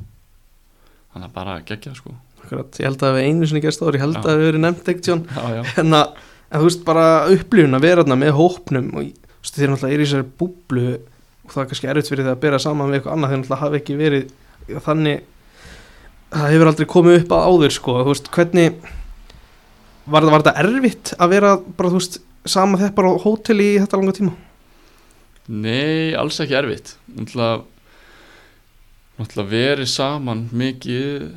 þannig 1.13 1.27
að 1.27 1.33
bara 1.35 1.55
gegja 1.67 1.95
sko. 1.97 2.15
Akkurat, 2.41 2.79
ég 2.81 2.87
held 2.89 3.03
að 3.05 3.15
við 3.17 3.27
einu 3.29 3.47
sinni 3.47 3.61
gerst 3.63 3.83
ári, 3.85 3.99
ég 3.99 4.05
held 4.05 4.17
Já. 4.17 4.23
að 4.25 4.39
við 4.39 4.47
verið 4.49 4.63
nefnt 4.65 4.87
ekkert 4.91 5.09
Jón 5.11 5.19
já, 5.29 5.43
já. 5.53 5.61
en, 5.83 5.93
að, 5.93 6.21
þú 6.55 6.61
veist 6.65 6.85
bara 6.87 7.03
upplifun 7.35 7.77
að 7.77 7.85
vera 7.85 8.01
þarna 8.01 8.17
með 8.17 8.31
hópnum 8.39 8.87
og 8.97 9.03
þú 9.05 9.43
veist, 9.43 9.59
þeir 9.59 9.71
náttúrulega 9.71 9.93
er 9.93 10.01
í 10.01 10.07
þessari 10.07 10.27
búblu 10.41 10.85
og 10.97 11.53
það 11.53 11.61
er 11.61 11.69
kannski 11.71 11.91
erfitt 11.91 12.09
fyrir 12.09 12.25
það 12.25 12.33
að 12.33 12.41
bera 12.47 12.61
saman 12.63 12.89
við 12.89 12.97
eitthvað 12.97 13.13
annað 13.17 13.33
þeir 13.33 13.41
náttúrulega 13.43 13.61
hafi 13.61 13.79
ekki 13.81 13.99
verið 13.99 14.33
þannig 14.87 15.21
það 16.31 16.51
hefur 16.55 16.71
aldrei 16.71 16.89
komið 16.95 17.19
upp 17.19 17.35
að 17.37 17.47
áður 17.51 17.75
sko, 17.77 17.97
þú 18.01 18.15
veist, 18.15 18.31
hvernig 18.33 18.89
var, 20.05 20.25
var 20.25 20.43
þetta 20.43 20.57
erfitt 20.63 21.13
að 21.17 21.33
vera 21.35 21.51
bara, 21.59 21.91
þú 21.91 21.99
veist, 21.99 22.19
sama 22.49 22.79
þepp 22.81 22.97
bara 22.97 23.11
á 23.13 23.23
hóteli 23.23 23.67
í 23.75 23.79
þetta 23.81 23.99
langa 23.99 24.17
tíma? 24.17 24.33
Nei, 25.51 26.13
alls 26.17 26.39
ekki 26.41 26.57
erfitt 26.57 26.95
náttúrulega, 27.11 27.65
verið 29.51 29.89
saman 29.91 30.47
mikið 30.55 31.31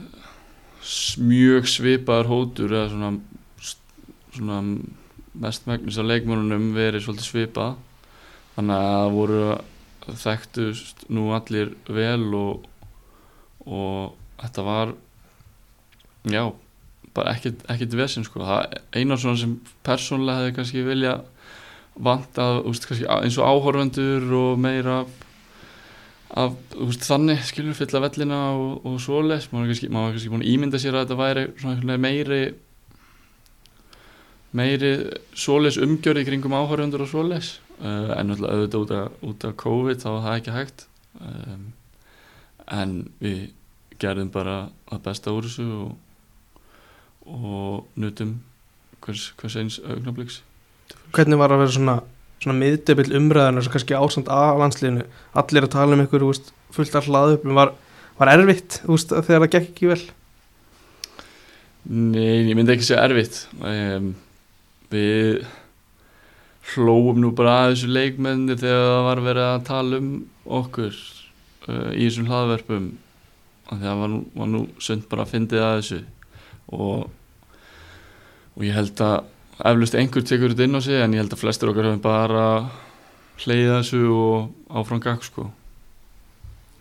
mjög 1.25 1.69
svipaðar 1.73 2.29
hótur 2.29 2.73
eða 2.73 2.91
svona, 2.93 3.11
svona 4.37 4.59
mest 5.45 5.67
megnis 5.67 5.99
að 5.99 6.11
leikmörunum 6.13 6.69
verið 6.77 7.07
svolítið 7.07 7.27
svipað 7.27 7.79
þannig 8.55 8.77
að 8.77 8.93
það 8.95 9.15
voru 9.17 9.45
þekktust 10.25 11.07
nú 11.17 11.31
allir 11.35 11.73
vel 11.89 12.27
og, 12.39 12.67
og 13.65 14.15
þetta 14.43 14.67
var 14.67 14.93
já, 16.29 16.45
bara 17.15 17.35
ekkert, 17.37 17.97
vesinn 17.99 18.27
sko, 18.27 18.43
það 18.45 18.79
eina 18.97 19.19
svona 19.21 19.41
sem 19.41 19.55
persónlega 19.87 20.43
hefði 20.43 20.57
kannski 20.59 20.87
vilja 20.87 21.19
vantað, 21.95 22.65
úst, 22.71 22.89
kannski, 22.89 23.07
eins 23.07 23.39
og 23.39 23.51
áhorfendur 23.51 24.27
og 24.35 24.59
meira 24.59 25.05
af, 26.35 26.57
úst, 26.83 27.07
þannig 27.07 27.45
skilur 27.47 27.79
fylla 27.79 28.03
vellina 28.03 28.41
og, 28.59 28.85
og 28.87 28.99
svoleiðs 29.03 29.51
maður 29.53 29.69
var 29.69 29.73
kannski, 29.73 29.91
kannski 29.95 30.33
búin 30.33 30.47
að 30.47 30.53
ímynda 30.55 30.83
sér 30.83 30.99
að 30.99 31.07
þetta 31.07 31.21
væri 31.23 31.99
meiri 32.03 32.41
meiri 34.55 34.93
svoleiðs 35.35 35.81
umgjörði 35.83 36.27
kringum 36.29 36.55
áhorfendur 36.55 37.03
og 37.05 37.11
svoleiðs 37.11 37.57
uh, 37.81 38.15
en 38.15 38.31
náttúrulega 38.31 38.55
auðvitað 38.55 38.83
út 38.83 38.95
af, 38.99 39.17
út 39.31 39.47
af 39.49 39.57
COVID 39.63 40.03
þá 40.03 40.09
var 40.11 40.25
það 40.27 40.39
ekki 40.39 40.55
hægt. 40.55 40.87
Um, 41.19 41.65
en 42.75 42.95
við 43.23 43.41
gerðum 44.03 44.31
bara 44.35 44.57
það 44.91 45.03
besta 45.09 45.35
úr 45.35 45.49
þessu 45.49 45.67
og, 45.79 45.91
og 47.25 47.87
nutum 48.01 48.37
hvers, 49.05 49.31
hvers 49.41 49.57
eins 49.61 49.79
augnabliks 49.85 50.43
Hvernig 51.15 51.39
var 51.39 51.55
að 51.55 51.63
vera 51.63 51.75
svona, 51.77 51.95
svona 52.43 52.59
miðdebill 52.59 53.15
umræðan 53.17 53.61
og 53.61 53.71
kannski 53.71 53.97
ásand 53.97 54.29
að 54.33 54.61
landsliðinu? 54.61 55.07
Allir 55.39 55.67
að 55.67 55.75
tala 55.77 55.97
um 55.97 56.03
ykkur, 56.03 56.27
veist, 56.27 56.51
fullt 56.75 56.97
að 56.99 57.09
hlaða 57.09 57.37
upp 57.37 57.47
var, 57.57 57.73
var 58.19 58.33
erfitt, 58.35 58.81
veist, 58.89 59.15
þegar 59.15 59.45
það 59.45 59.53
gekk 59.55 59.71
ekki 59.71 59.91
vel? 59.93 60.01
Nei, 61.85 62.49
ég 62.49 62.57
myndi 62.57 62.75
ekki 62.75 62.89
segja 62.89 63.05
erfitt. 63.07 63.45
Um, 63.61 64.15
Við 64.95 65.45
hlóum 66.75 67.19
nú 67.21 67.33
bara 67.37 67.55
að 67.63 67.75
þessu 67.75 67.91
leikmenni 67.93 68.57
þegar 68.57 68.85
það 68.89 69.07
var 69.09 69.23
verið 69.25 69.49
að 69.49 69.65
tala 69.69 70.01
um 70.01 70.11
okkur 70.59 70.95
uh, 70.95 71.91
í 71.93 72.07
þessum 72.07 72.29
hlaðverpum 72.31 72.91
og 73.65 73.81
það 73.81 74.01
var 74.03 74.13
nú, 74.13 74.21
var 74.37 74.51
nú 74.53 74.63
sund 74.83 75.07
bara 75.11 75.25
að 75.25 75.35
fyndið 75.35 75.65
að 75.65 75.75
þessu 75.81 76.01
og, 76.73 77.11
og 78.55 78.65
ég 78.65 78.77
held 78.77 79.01
að 79.05 79.25
eflust 79.71 79.99
einhver 79.99 80.25
tekur 80.27 80.55
þetta 80.55 80.67
inn 80.67 80.79
á 80.79 80.81
sig 80.83 81.03
en 81.03 81.15
ég 81.15 81.23
held 81.23 81.35
að 81.35 81.43
flestir 81.45 81.71
okkar 81.71 81.91
höfum 81.91 82.03
bara 82.05 82.47
hleyið 83.45 83.71
þessu 83.77 84.03
og 84.15 84.79
áfram 84.81 85.03
gag 85.03 85.25
sko. 85.27 85.49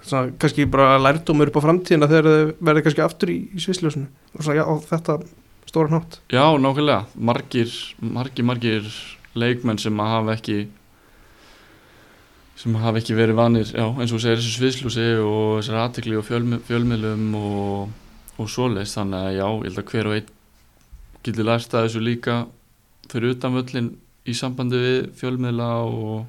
Svona, 0.03 0.33
kannski 0.39 0.65
bara 0.67 0.99
lærdómur 0.99 1.49
upp 1.49 1.59
á 1.63 1.65
framtíðina 1.65 2.09
þegar 2.11 2.27
þau 2.27 2.53
verður 2.67 2.85
kannski 2.87 3.03
aftur 3.05 3.31
í, 3.31 3.39
í 3.55 3.63
svisljósinu 3.63 4.09
og 4.35 4.45
svona, 4.45 4.57
já, 4.59 4.65
þetta 4.89 5.17
stóra 5.69 5.93
nátt 5.95 6.19
Já, 6.33 6.43
nákvæmlega, 6.59 7.05
margir, 7.15 7.75
margir, 8.03 8.47
margir 8.49 8.89
leikmenn 9.33 9.79
sem 9.79 10.01
að 10.03 10.11
hafa 10.11 10.35
ekki 10.35 10.57
sem 12.59 12.75
hafa 12.77 12.99
ekki 12.99 13.15
verið 13.17 13.39
vanir, 13.39 13.71
já, 13.71 13.85
eins 13.95 14.13
og 14.13 14.21
segir 14.21 14.41
þessu 14.41 14.57
sviðslúsi 14.59 15.07
og 15.23 15.61
þessar 15.61 15.79
aðtekli 15.85 16.19
og 16.19 16.27
fjölmi, 16.27 16.59
fjölmiðlum 16.67 17.25
og 17.39 17.95
og 18.39 18.49
svoleiðis 18.49 18.95
þannig 18.97 19.19
að 19.19 19.35
já, 19.37 19.47
ég 19.47 19.65
held 19.67 19.81
að 19.81 19.91
hver 19.91 20.09
og 20.09 20.17
einn 20.17 20.31
getur 21.23 21.47
lært 21.47 21.73
að 21.73 21.87
þessu 21.87 22.03
líka 22.03 22.37
fyrir 23.11 23.35
utan 23.35 23.57
völlin 23.57 23.89
í 24.27 24.35
sambandi 24.35 24.79
við 24.79 24.99
fjölmiðla 25.19 25.69
og, 25.87 26.23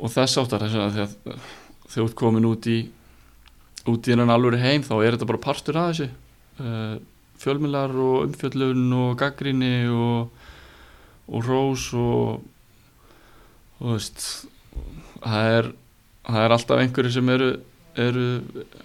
og 0.00 0.12
þess 0.12 0.40
áttar 0.40 0.64
þess 0.66 0.80
að 0.80 0.98
þegar 0.98 1.44
þú 1.90 2.06
ert 2.06 2.18
komin 2.18 2.48
út 2.48 2.70
í 2.70 2.78
út 3.88 4.06
í 4.06 4.12
hennan 4.12 4.32
alvöru 4.32 4.60
heim 4.60 4.84
þá 4.84 4.94
er 4.98 5.14
þetta 5.14 5.28
bara 5.30 5.42
partur 5.42 5.78
að 5.80 5.90
þessu. 5.90 6.08
Uh, 6.60 6.96
fjölmiðlar 7.40 7.94
og 7.96 8.26
umfjöllun 8.26 8.90
og 8.92 9.14
gaggrinni 9.20 9.88
og, 9.88 10.48
og 11.32 11.46
rós 11.46 11.86
og 11.96 12.42
og 13.80 13.86
þú 13.86 13.94
veist 13.94 14.24
það 15.24 15.54
er, 15.56 15.68
það 16.26 16.42
er 16.44 16.54
alltaf 16.56 16.82
einhverju 16.82 17.12
sem 17.14 17.30
eru, 17.32 17.50
eru 17.98 18.26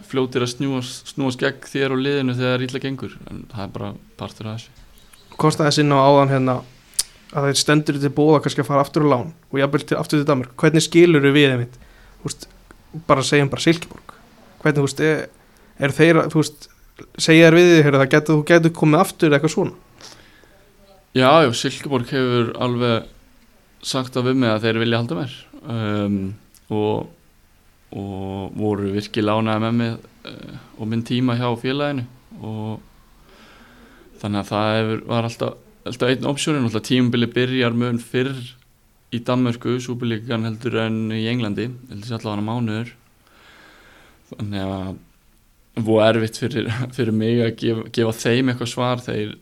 fljótir 0.10 0.46
að 0.46 0.54
snúast, 0.56 1.12
snúast 1.14 1.42
gegn 1.42 1.68
þér 1.70 1.96
og 1.96 2.02
liðinu 2.02 2.38
þegar 2.38 2.66
ítla 2.66 2.82
gengur 2.84 3.18
en 3.30 3.44
það 3.52 3.66
er 3.66 3.74
bara 3.76 3.92
partur 4.18 4.50
af 4.50 4.60
þessu. 4.60 4.86
Kostaði 5.36 5.72
þess 5.72 5.84
inn 5.84 5.94
á 5.94 6.00
áðan 6.00 6.34
hérna 6.34 6.56
að 7.36 7.50
þeir 7.50 7.60
stendur 7.60 8.00
til 8.02 8.14
bóða 8.16 8.42
kannski 8.44 8.64
að 8.64 8.70
fara 8.70 8.86
aftur 8.86 9.06
á 9.06 9.12
lán 9.12 9.34
og 9.52 9.60
jafnvel 9.60 9.84
til 9.84 10.00
aftur 10.00 10.22
til 10.22 10.30
Danmark 10.30 10.56
hvernig 10.60 10.86
skilur 10.86 11.28
við 11.36 11.52
einmitt 11.52 11.82
Úst, 12.26 12.48
bara 13.06 13.22
segjum 13.22 13.52
bara 13.52 13.62
Silkeborg. 13.62 14.14
Hvernig 14.64 14.86
veist 14.88 15.02
er, 15.06 15.28
er 15.78 15.94
þeir 15.94 16.24
að, 16.24 16.32
þú 16.34 16.42
veist 16.42 16.70
segja 17.22 17.52
þér 17.52 17.58
við 17.60 17.90
það 18.00 18.08
getur, 18.14 18.40
þú 18.40 18.46
getur 18.50 18.74
komið 18.80 19.04
aftur 19.04 19.36
eitthvað 19.36 19.54
svona? 19.54 19.76
Já, 21.16 21.30
já, 21.46 21.52
Silkeborg 21.56 22.10
hefur 22.12 22.50
alveg 22.66 23.12
sagt 23.86 24.18
að 24.18 24.32
við 24.32 24.42
mig 24.42 24.52
að 24.52 24.66
þeir 24.66 24.82
vilja 24.82 25.02
halda 25.02 25.20
mér. 25.20 25.36
Um, 25.66 26.18
og, 26.74 27.06
og 27.94 28.58
voru 28.58 28.92
virkilega 28.96 29.40
ánægði 29.40 29.64
með 29.64 29.78
mig 29.80 29.96
uh, 30.32 30.58
og 30.80 30.90
minn 30.92 31.06
tíma 31.06 31.38
hjá 31.40 31.48
félaginu. 31.62 32.06
Og 32.42 32.84
þannig 34.22 34.42
að 34.42 34.52
það 34.52 34.70
hefur, 34.80 35.02
var 35.12 35.30
alltaf, 35.30 35.58
alltaf 35.86 36.12
einn 36.12 36.30
opsjónin, 36.32 36.68
alltaf 36.68 36.86
tímubili 36.88 37.30
byrjar 37.32 37.76
mun 37.78 38.02
fyrr 38.02 38.34
í 39.16 39.22
Danmörku, 39.24 39.78
súpilíkan 39.80 40.48
heldur 40.48 40.80
en 40.84 41.02
í 41.16 41.26
Englandi, 41.32 41.70
heldur 41.92 42.10
sér 42.10 42.20
allavega 42.20 42.48
mánuður. 42.50 42.94
Þannig 44.32 44.66
að 44.66 45.84
voru 45.86 46.06
erfitt 46.08 46.40
fyrir, 46.42 46.72
fyrir 46.96 47.16
mig 47.16 47.44
að 47.44 47.54
gefa, 47.62 47.86
gefa 48.00 48.16
þeim 48.24 48.52
eitthvað 48.52 48.72
svar. 48.72 49.04
Þeir 49.06 49.38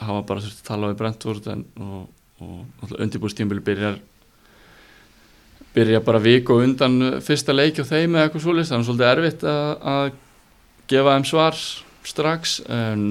hafa 0.00 0.24
bara 0.26 0.42
þurft 0.44 0.64
að 0.64 0.68
tala 0.72 0.90
við 0.90 1.00
Brentford 1.00 1.48
en, 1.54 1.64
og, 1.78 2.10
og 2.42 2.96
undirbúrstímbili 2.98 3.64
byrjar 3.64 4.00
byrja 5.74 6.00
bara 6.06 6.22
viku 6.22 6.60
undan 6.62 7.20
fyrsta 7.24 7.54
leik 7.54 7.80
og 7.82 7.88
þeim 7.88 8.14
eða 8.14 8.28
eitthvað 8.28 8.44
svolítið, 8.44 8.68
þannig 8.70 8.84
að 8.84 8.88
svolítið 8.90 9.10
erfitt 9.10 9.46
að, 9.50 9.70
að 9.94 10.12
gefa 10.92 11.16
þeim 11.16 11.26
svar 11.28 11.60
strax 12.04 12.54
en, 12.70 13.04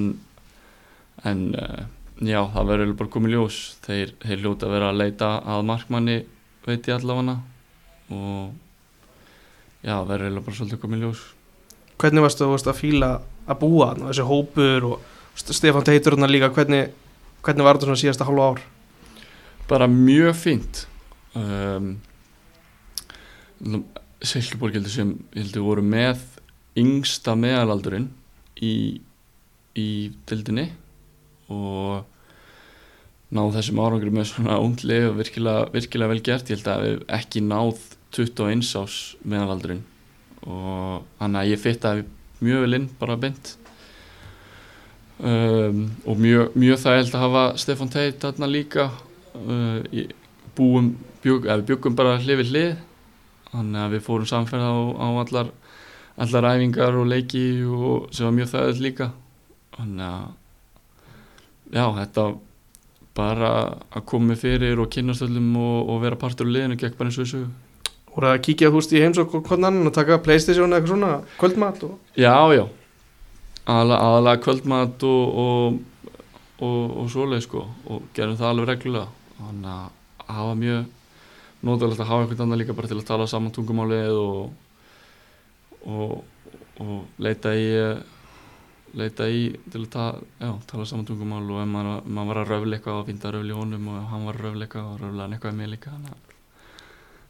en 1.26 1.42
uh, 1.58 1.82
já, 2.22 2.40
það 2.54 2.70
verður 2.70 2.96
bara 3.00 3.12
komið 3.16 3.36
ljós. 3.36 3.60
Þeir, 3.84 4.14
þeir 4.22 4.44
hljóta 4.44 4.68
að 4.68 4.76
vera 4.76 4.90
að 4.92 5.00
leita 5.02 5.30
að 5.54 5.66
markmanni 5.70 6.18
veit 6.64 6.88
ég 6.88 6.96
allavega. 6.96 7.36
Og 8.14 8.52
já, 9.84 9.94
það 9.94 10.10
verður 10.14 10.46
bara 10.46 10.58
svolítið 10.60 10.82
komið 10.84 11.06
ljós. 11.06 11.24
Hvernig 12.00 12.24
varstu 12.24 12.48
þú 12.48 12.58
að 12.58 12.78
fíla 12.80 13.10
að 13.44 13.60
búa 13.60 13.90
þarna, 13.90 14.08
þessi 14.10 14.28
hópur 14.28 14.88
og 14.88 15.12
Stefán 15.34 15.84
Teitur 15.86 16.14
hérna 16.14 16.30
líka 16.30 16.48
hvernig, 16.54 16.94
hvernig 17.44 17.66
var 17.66 17.76
þetta 17.76 17.90
svona 17.90 18.00
síðasta 18.00 18.26
hálfa 18.28 18.48
ár? 18.48 18.64
Bara 19.68 19.88
mjög 19.90 20.36
fínt. 20.38 20.84
Um, 21.34 21.96
Silkeborg 24.24 24.76
heldur 24.78 24.92
sem 24.92 25.12
heldur 25.34 25.66
voru 25.66 25.84
með 25.84 26.22
yngsta 26.80 27.34
meðalaldurinn 27.38 28.08
í, 28.62 29.00
í 29.78 29.88
dildinni 30.28 30.68
og 31.52 32.04
náð 33.34 33.58
þessum 33.58 33.82
árangur 33.82 34.14
með 34.14 34.30
svona 34.30 34.60
ungli 34.62 35.00
og 35.08 35.18
virkilega, 35.18 35.66
virkilega 35.74 36.12
vel 36.12 36.22
gert. 36.24 36.50
Ég 36.50 36.60
held 36.60 36.70
að 36.70 36.86
við 36.86 37.04
ekki 37.18 37.42
náð 37.44 37.82
21 38.14 38.64
ás 38.80 38.98
meðalaldurinn 39.26 39.84
og 40.44 41.04
þannig 41.18 41.40
að 41.40 41.50
ég 41.50 41.62
fyrt 41.62 41.86
að 41.88 42.02
mjög 42.44 42.64
vel 42.64 42.78
inn 42.78 42.88
bara 43.00 43.18
beint. 43.20 43.54
Um, 45.14 45.86
og 46.10 46.18
mjög, 46.18 46.56
mjög 46.58 46.80
það 46.82 46.98
held 46.98 47.14
að 47.14 47.24
hafa 47.24 47.44
Stefan 47.62 47.92
Teit 47.92 48.18
þarna 48.22 48.50
líka. 48.50 48.88
Uh, 49.34 50.08
búum 50.54 50.94
bjög, 51.22 51.46
við 51.48 51.68
byggum 51.70 51.96
bara 51.98 52.18
hlið 52.22 52.42
við 52.42 52.52
hlið 52.52 52.74
þannig 53.54 53.82
að 53.82 53.94
við 53.94 54.06
fórum 54.08 54.30
samferð 54.30 54.66
á, 54.66 54.74
á 55.00 55.08
allar, 55.22 55.52
allar 56.20 56.48
æfingar 56.52 56.98
og 57.00 57.10
leiki 57.10 57.44
og 57.64 58.08
sem 58.14 58.28
var 58.28 58.36
mjög 58.38 58.50
þauðið 58.52 58.82
líka. 58.84 59.10
Þannig 59.78 60.08
að 60.08 60.26
já, 61.74 61.86
þetta 62.00 62.26
bara 63.14 63.50
að 63.94 64.06
koma 64.10 64.36
fyrir 64.38 64.80
og 64.82 64.90
kynast 64.90 65.22
öllum 65.26 65.52
og, 65.60 65.76
og 65.90 66.00
vera 66.02 66.18
partur 66.18 66.50
á 66.50 66.54
liðinu 66.54 66.78
gegn 66.78 66.96
bara 66.98 67.10
eins 67.10 67.20
og 67.20 67.28
þessu 67.28 67.44
voru 68.14 68.30
að 68.30 68.42
kíkja 68.46 68.70
veist 68.74 68.94
í 68.94 69.02
heims 69.02 69.18
og 69.18 69.32
hvernig 69.34 69.68
annan 69.70 69.90
og 69.90 69.94
taka 69.94 70.20
playstation 70.22 70.70
eða 70.70 70.80
eitthvað 70.80 70.94
svona, 70.94 71.12
kvöldmat 71.38 71.84
og... 71.86 71.94
Já, 72.18 72.34
já. 72.54 72.64
Aðalega, 73.64 74.36
kvöldmat 74.44 75.06
og 75.08 75.38
og, 75.44 75.78
og, 76.62 76.82
og 77.02 77.08
svoleið 77.10 77.46
sko 77.46 77.64
og 77.90 78.04
gerum 78.16 78.38
það 78.38 78.50
alveg 78.50 78.70
reglulega. 78.70 79.08
Þannig 79.38 79.70
að 79.74 80.36
hafa 80.38 80.58
mjög 80.60 80.84
nótilegt 81.64 82.02
að 82.02 82.10
hafa 82.10 82.24
einhvern 82.24 82.44
annan 82.46 82.60
líka 82.60 82.76
bara 82.76 82.90
til 82.90 82.98
að 83.00 83.08
tala 83.08 83.28
saman 83.30 83.54
tungumálið 83.54 84.18
og, 84.20 84.52
og, 85.88 86.12
og 86.84 87.22
leita 87.24 87.54
í 87.56 87.70
leita 88.94 89.26
í 89.26 89.48
til 89.72 89.82
að 89.82 89.88
ta, 89.90 90.04
já, 90.38 90.52
tala 90.70 90.86
saman 90.86 91.08
tungumál 91.08 91.42
og 91.48 91.62
ef 91.62 91.70
maður, 91.70 92.04
maður 92.06 92.30
var 92.30 92.42
að 92.42 92.52
röfla 92.52 92.78
eitthvað 92.78 93.00
og 93.00 93.08
finna 93.08 93.26
að 93.28 93.34
röfla 93.38 93.54
í 93.54 93.58
honum 93.58 93.90
og 93.90 94.06
hann 94.12 94.28
var 94.28 94.38
að 94.38 94.46
röfla 94.46 94.68
eitthvað 94.68 94.92
og 94.92 95.02
röfla 95.02 95.24
hann 95.24 95.36
eitthvað 95.36 95.58
með 95.58 95.72
líka 95.72 95.94
þannig 95.94 96.14
að 96.14 96.30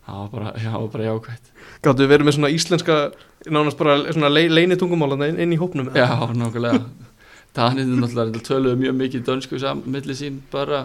það 0.05 0.19
var 0.21 0.29
bara, 0.35 0.53
já, 0.61 0.73
bara 0.93 1.09
jákvæmt 1.09 1.51
Gáttu 1.85 2.05
við 2.05 2.13
verið 2.13 2.29
með 2.29 2.37
svona 2.37 2.53
íslenska 2.53 2.99
nánast 3.49 3.81
bara 3.81 3.97
svona 4.11 4.33
le, 4.33 4.45
leini 4.53 4.77
tungumál 4.81 5.17
inn, 5.31 5.57
í 5.57 5.61
hópnum 5.61 5.89
Já, 5.97 6.11
nákvæmlega. 6.37 6.85
Danið 7.55 7.95
er 7.95 8.03
náttúrulega 8.03 8.45
töluðu 8.45 8.81
mjög 8.83 8.95
mikið 8.99 9.27
dönsku 9.29 9.61
millir 9.87 10.19
sín 10.19 10.41
bara 10.53 10.85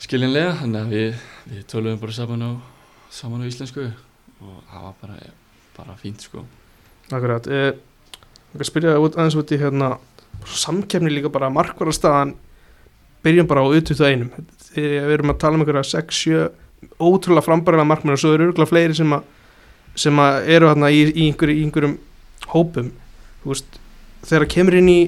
skiljanlega 0.00 0.56
þannig 0.62 0.80
að 0.80 0.94
við, 0.94 1.24
við 1.50 1.66
töluðum 1.70 2.00
bara 2.02 2.16
saman 2.16 2.46
á, 2.46 2.50
saman 3.12 3.44
á 3.44 3.50
íslensku 3.50 3.86
og 4.40 4.60
það 4.70 4.84
var 4.86 4.94
bara, 5.02 5.32
bara 5.76 5.96
fínt 6.00 6.24
sko. 6.24 6.44
Akkurat 7.10 7.48
eh, 7.50 7.72
Ég 8.50 8.58
skal 8.58 8.66
spyrja 8.66 8.96
út, 8.98 9.14
aðeins 9.14 9.36
út 9.38 9.52
í 9.54 9.58
hérna 9.60 9.92
samkefni 10.50 11.12
líka 11.12 11.30
bara 11.30 11.52
markvarðarstaðan 11.54 12.32
byrjum 13.22 13.46
bara 13.50 13.62
á 13.62 13.70
U21 13.70 14.24
við 14.74 15.12
erum 15.14 15.30
að 15.30 15.38
tala 15.42 15.58
um 15.58 15.62
einhverja 15.62 16.00
6-7 16.00 16.48
ótrúlega 16.98 17.44
frambærilega 17.46 17.86
markmenn 17.86 18.16
og 18.16 18.22
svo 18.22 18.32
eru 18.34 18.48
örgulega 18.48 18.72
fleiri 18.72 18.96
sem 18.96 19.14
sem 19.98 20.18
eru 20.22 20.70
hérna 20.70 20.90
í, 20.92 21.02
í, 21.10 21.26
einhver, 21.28 21.52
í 21.52 21.64
einhverjum 21.66 21.96
hópum. 22.52 22.90
Þú 23.42 23.52
veist, 23.52 23.78
þegar 24.26 24.50
kemur 24.54 24.76
inn 24.78 24.90
í 24.90 25.00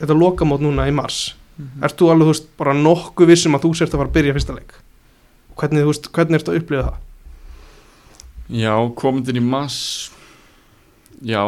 þetta 0.00 0.16
lokamót 0.18 0.64
núna 0.64 0.88
í 0.90 0.94
mars 0.94 1.34
mm 1.56 1.64
-hmm. 1.64 1.84
ert 1.84 1.96
þú 2.00 2.10
alveg, 2.10 2.26
þú 2.26 2.32
veist, 2.32 2.48
bara 2.56 2.74
nokkuð 2.74 3.26
vissum 3.26 3.54
að 3.54 3.64
þú 3.64 3.74
sért 3.74 3.94
að 3.94 3.98
fara 3.98 4.08
að 4.08 4.16
byrja 4.18 4.36
fyrsta 4.36 4.54
leik 4.54 4.72
hvernig, 5.56 5.82
þú 5.82 5.86
veist, 5.86 6.12
hvernig 6.12 6.40
ert 6.40 6.48
að 6.48 6.58
upplifa 6.60 6.82
það? 6.82 6.98
Já, 8.48 8.94
komundin 8.94 9.36
í 9.36 9.40
mars 9.40 10.10
já 11.22 11.44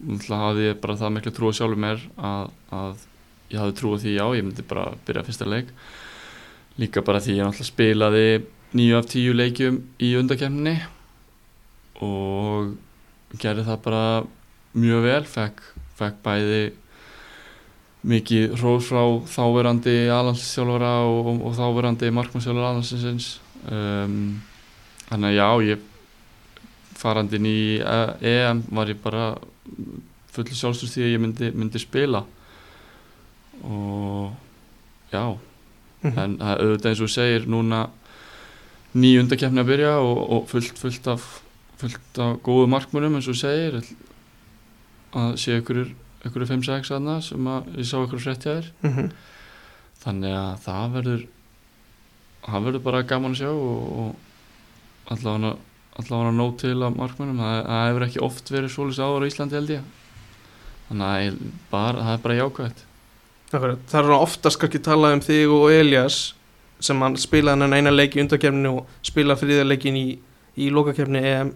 Það 0.00 0.40
hafði 0.40 0.62
ég 0.64 0.80
bara 0.80 0.96
það 0.96 1.10
miklu 1.12 1.32
trú 1.32 1.50
á 1.50 1.52
sjálfur 1.52 1.76
mér 1.76 1.98
að, 2.16 2.50
að 2.72 2.94
ég 3.50 3.58
hafði 3.60 3.74
trú 3.76 3.90
á 3.92 3.96
því 4.00 4.12
já, 4.16 4.24
ég 4.36 4.44
myndi 4.46 4.62
bara 4.62 4.94
byrja 5.06 5.24
fyrsta 5.26 5.44
leik 5.44 5.68
líka 6.80 7.02
bara 7.04 7.20
því 7.20 7.36
ég 7.36 7.44
náttúrulega 7.44 7.68
spilaði 7.68 8.26
nýju 8.72 8.96
af 8.96 9.08
tíu 9.10 9.34
leikjum 9.34 9.80
í 10.00 10.14
undakefninni 10.16 10.76
og 12.00 12.76
gerði 13.42 13.66
það 13.66 13.82
bara 13.84 14.04
mjög 14.78 15.04
vel 15.04 15.24
fekk, 15.28 15.60
fekk 15.98 16.20
bæði 16.24 16.62
mikið 18.02 18.54
hrós 18.60 18.88
frá 18.88 19.02
þáverandi 19.28 19.96
alansstjálfara 20.14 20.92
og, 21.04 21.18
og, 21.26 21.42
og 21.50 21.56
þáverandi 21.58 22.10
markmannsstjálfara 22.16 22.72
alansins 22.74 23.28
um, 23.68 24.40
þannig 25.10 25.28
að 25.28 25.36
já, 25.36 25.48
ég 25.68 25.86
farandin 27.00 27.48
í 27.48 27.60
EM 27.80 28.64
var 28.70 28.92
ég 28.92 29.00
bara 29.02 29.26
fulli 30.30 30.56
sjálfstöðs 30.56 30.94
því 30.94 31.04
að 31.04 31.14
ég 31.14 31.22
myndi, 31.22 31.52
myndi 31.56 31.82
spila 31.82 32.24
og 33.64 34.32
já 35.12 35.24
mm 35.26 36.10
-hmm. 36.10 36.18
en 36.18 36.36
auðvitað 36.40 36.90
eins 36.90 37.00
og 37.00 37.10
segir 37.10 37.46
núna 37.46 37.88
nýjundakefni 38.94 39.60
að 39.60 39.66
byrja 39.66 39.94
og, 39.98 40.18
og 40.30 40.48
fullt, 40.48 40.78
fullt 40.78 41.06
af 41.06 41.42
fullt 41.80 42.18
af 42.18 42.38
góðu 42.42 42.66
markmönum 42.66 43.14
eins 43.16 43.28
og 43.28 43.36
segir 43.36 43.82
að 45.12 45.36
sé 45.36 45.58
ykkur 45.58 45.94
ykkur 46.26 46.46
5-6 46.50 46.92
aðna 46.96 47.20
sem 47.24 47.46
að 47.50 47.70
ég 47.80 47.88
sá 47.88 47.96
ykkur 48.00 48.24
þér 48.24 48.70
mm 48.82 48.90
-hmm. 48.90 49.10
þannig 50.04 50.36
að 50.36 50.58
það 50.66 50.92
verður 50.96 51.24
það 52.44 52.64
verður 52.64 52.84
bara 52.84 53.02
gaman 53.02 53.34
að 53.34 53.40
sjá 53.42 53.50
og, 53.50 53.80
og 54.00 54.14
allavega 55.12 55.56
allavega 56.00 56.30
nóg 56.36 56.58
til 56.60 56.76
að 56.76 56.96
markmönum 56.96 57.40
það, 57.40 57.56
það 57.66 57.88
hefur 57.88 58.06
ekki 58.06 58.22
oft 58.24 58.50
verið 58.50 58.70
svolítið 58.74 59.04
áður 59.04 59.24
á 59.24 59.30
Íslandi 59.30 59.58
held 59.58 59.70
ég 59.70 59.82
þannig 60.88 61.06
að 61.06 61.24
ég- 61.24 61.40
bara, 61.70 61.98
það 62.04 62.12
er 62.12 62.22
bara 62.24 62.34
Akkurat. 63.50 63.78
Það 63.90 64.04
er 64.04 64.12
oftast 64.14 64.60
kannski 64.62 64.78
talað 64.78 65.16
um 65.16 65.20
þig 65.26 65.50
og 65.50 65.72
Elias 65.74 66.18
sem 66.80 67.00
hann 67.02 67.16
spilaði 67.18 67.64
hann 67.64 67.74
eina 67.74 67.90
leik 67.90 68.14
í 68.14 68.22
undakefninu 68.22 68.76
og 68.78 68.92
spilaði 69.02 69.42
þriða 69.42 69.64
leikin 69.66 69.96
í, 69.98 70.04
í 70.58 70.70
lokakefni 70.74 71.22
EM. 71.30 71.52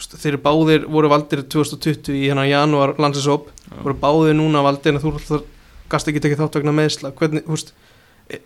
Þeir 0.00 0.38
báðir 0.44 0.86
voru 0.90 1.10
valdir 1.12 1.42
2020 1.44 2.16
í 2.16 2.28
hennar 2.30 2.48
janúar 2.48 2.94
landsinsóp 3.00 3.50
voru 3.82 3.96
báðir 4.00 4.36
núna 4.38 4.64
valdir 4.64 4.94
en 4.94 5.02
þú 5.02 5.16
alltaf 5.16 5.48
gast 5.92 6.08
ekki 6.10 6.22
tekið 6.24 6.42
þátt 6.42 6.58
vegna 6.60 6.74
meðsla 6.74 7.12
hvernig, 7.16 7.44
veist 7.46 7.74
e- 8.32 8.40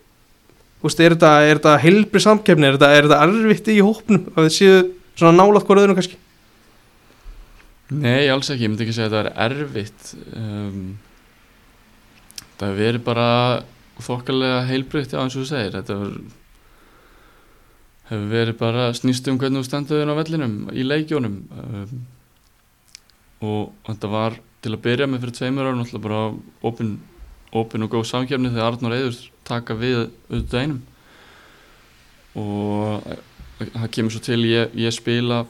veist, 0.83 0.99
er 0.99 1.15
þetta, 1.15 1.31
er 1.47 1.61
þetta 1.61 1.77
heilbri 1.85 2.23
samkefni 2.23 2.67
er 2.67 2.77
þetta, 2.77 2.91
er 2.97 3.07
þetta 3.07 3.21
erfitt 3.27 3.71
í 3.71 3.79
hópnum 3.81 4.27
að 4.35 4.49
þið 4.49 4.57
séu 4.57 4.81
svona 5.15 5.37
nálat 5.39 5.65
hvort 5.67 5.83
öðrum 5.83 5.97
kannski? 5.97 6.19
Nei, 7.91 8.27
alls 8.31 8.51
ekki, 8.51 8.67
ég 8.67 8.73
myndi 8.73 8.85
ekki 8.85 8.95
segja 8.95 9.09
að 9.09 9.15
þetta 9.17 9.31
er 9.31 9.55
erfitt. 9.55 10.11
Um, 10.35 10.83
Það 12.61 12.75
verið 12.77 13.01
bara 13.07 13.27
þokkalega 14.05 14.57
heilbreytt, 14.69 15.13
já 15.15 15.21
eins 15.21 15.33
og 15.33 15.41
þú 15.41 15.47
segir. 15.49 15.73
Þetta 15.73 15.95
hefur, 15.97 16.17
hefur 18.11 18.29
verið 18.31 18.57
bara 18.59 18.89
snýst 18.97 19.27
um 19.31 19.39
hvernig 19.39 19.63
þú 19.63 19.69
stendur 19.69 20.01
þinn 20.01 20.11
á 20.11 20.19
vellinum 20.19 20.55
í 20.75 20.83
leikjónum 20.83 21.37
um, 21.55 22.01
og 23.41 23.71
þetta 23.87 24.11
var 24.11 24.37
til 24.61 24.75
að 24.75 24.83
byrja 24.85 25.07
með 25.09 25.23
fyrir 25.23 25.37
tveimur 25.37 25.67
ára 25.69 25.77
náttúrulega 25.79 26.05
bara 26.05 26.21
opin, 26.69 26.91
opin 27.57 27.85
og 27.85 27.93
góð 27.95 28.05
samkefni 28.11 28.51
þegar 28.53 28.75
Arnur 28.75 28.95
Eður 28.97 29.21
taka 29.47 29.77
við 29.77 29.97
auðvitað 30.29 30.61
einum. 30.61 30.81
Og 32.41 33.07
eh, 33.09 33.23
það 33.73 33.87
kemur 33.95 34.13
svo 34.13 34.21
til 34.27 34.39
ég, 34.45 34.75
ég 34.77 34.93
spila 34.95 35.41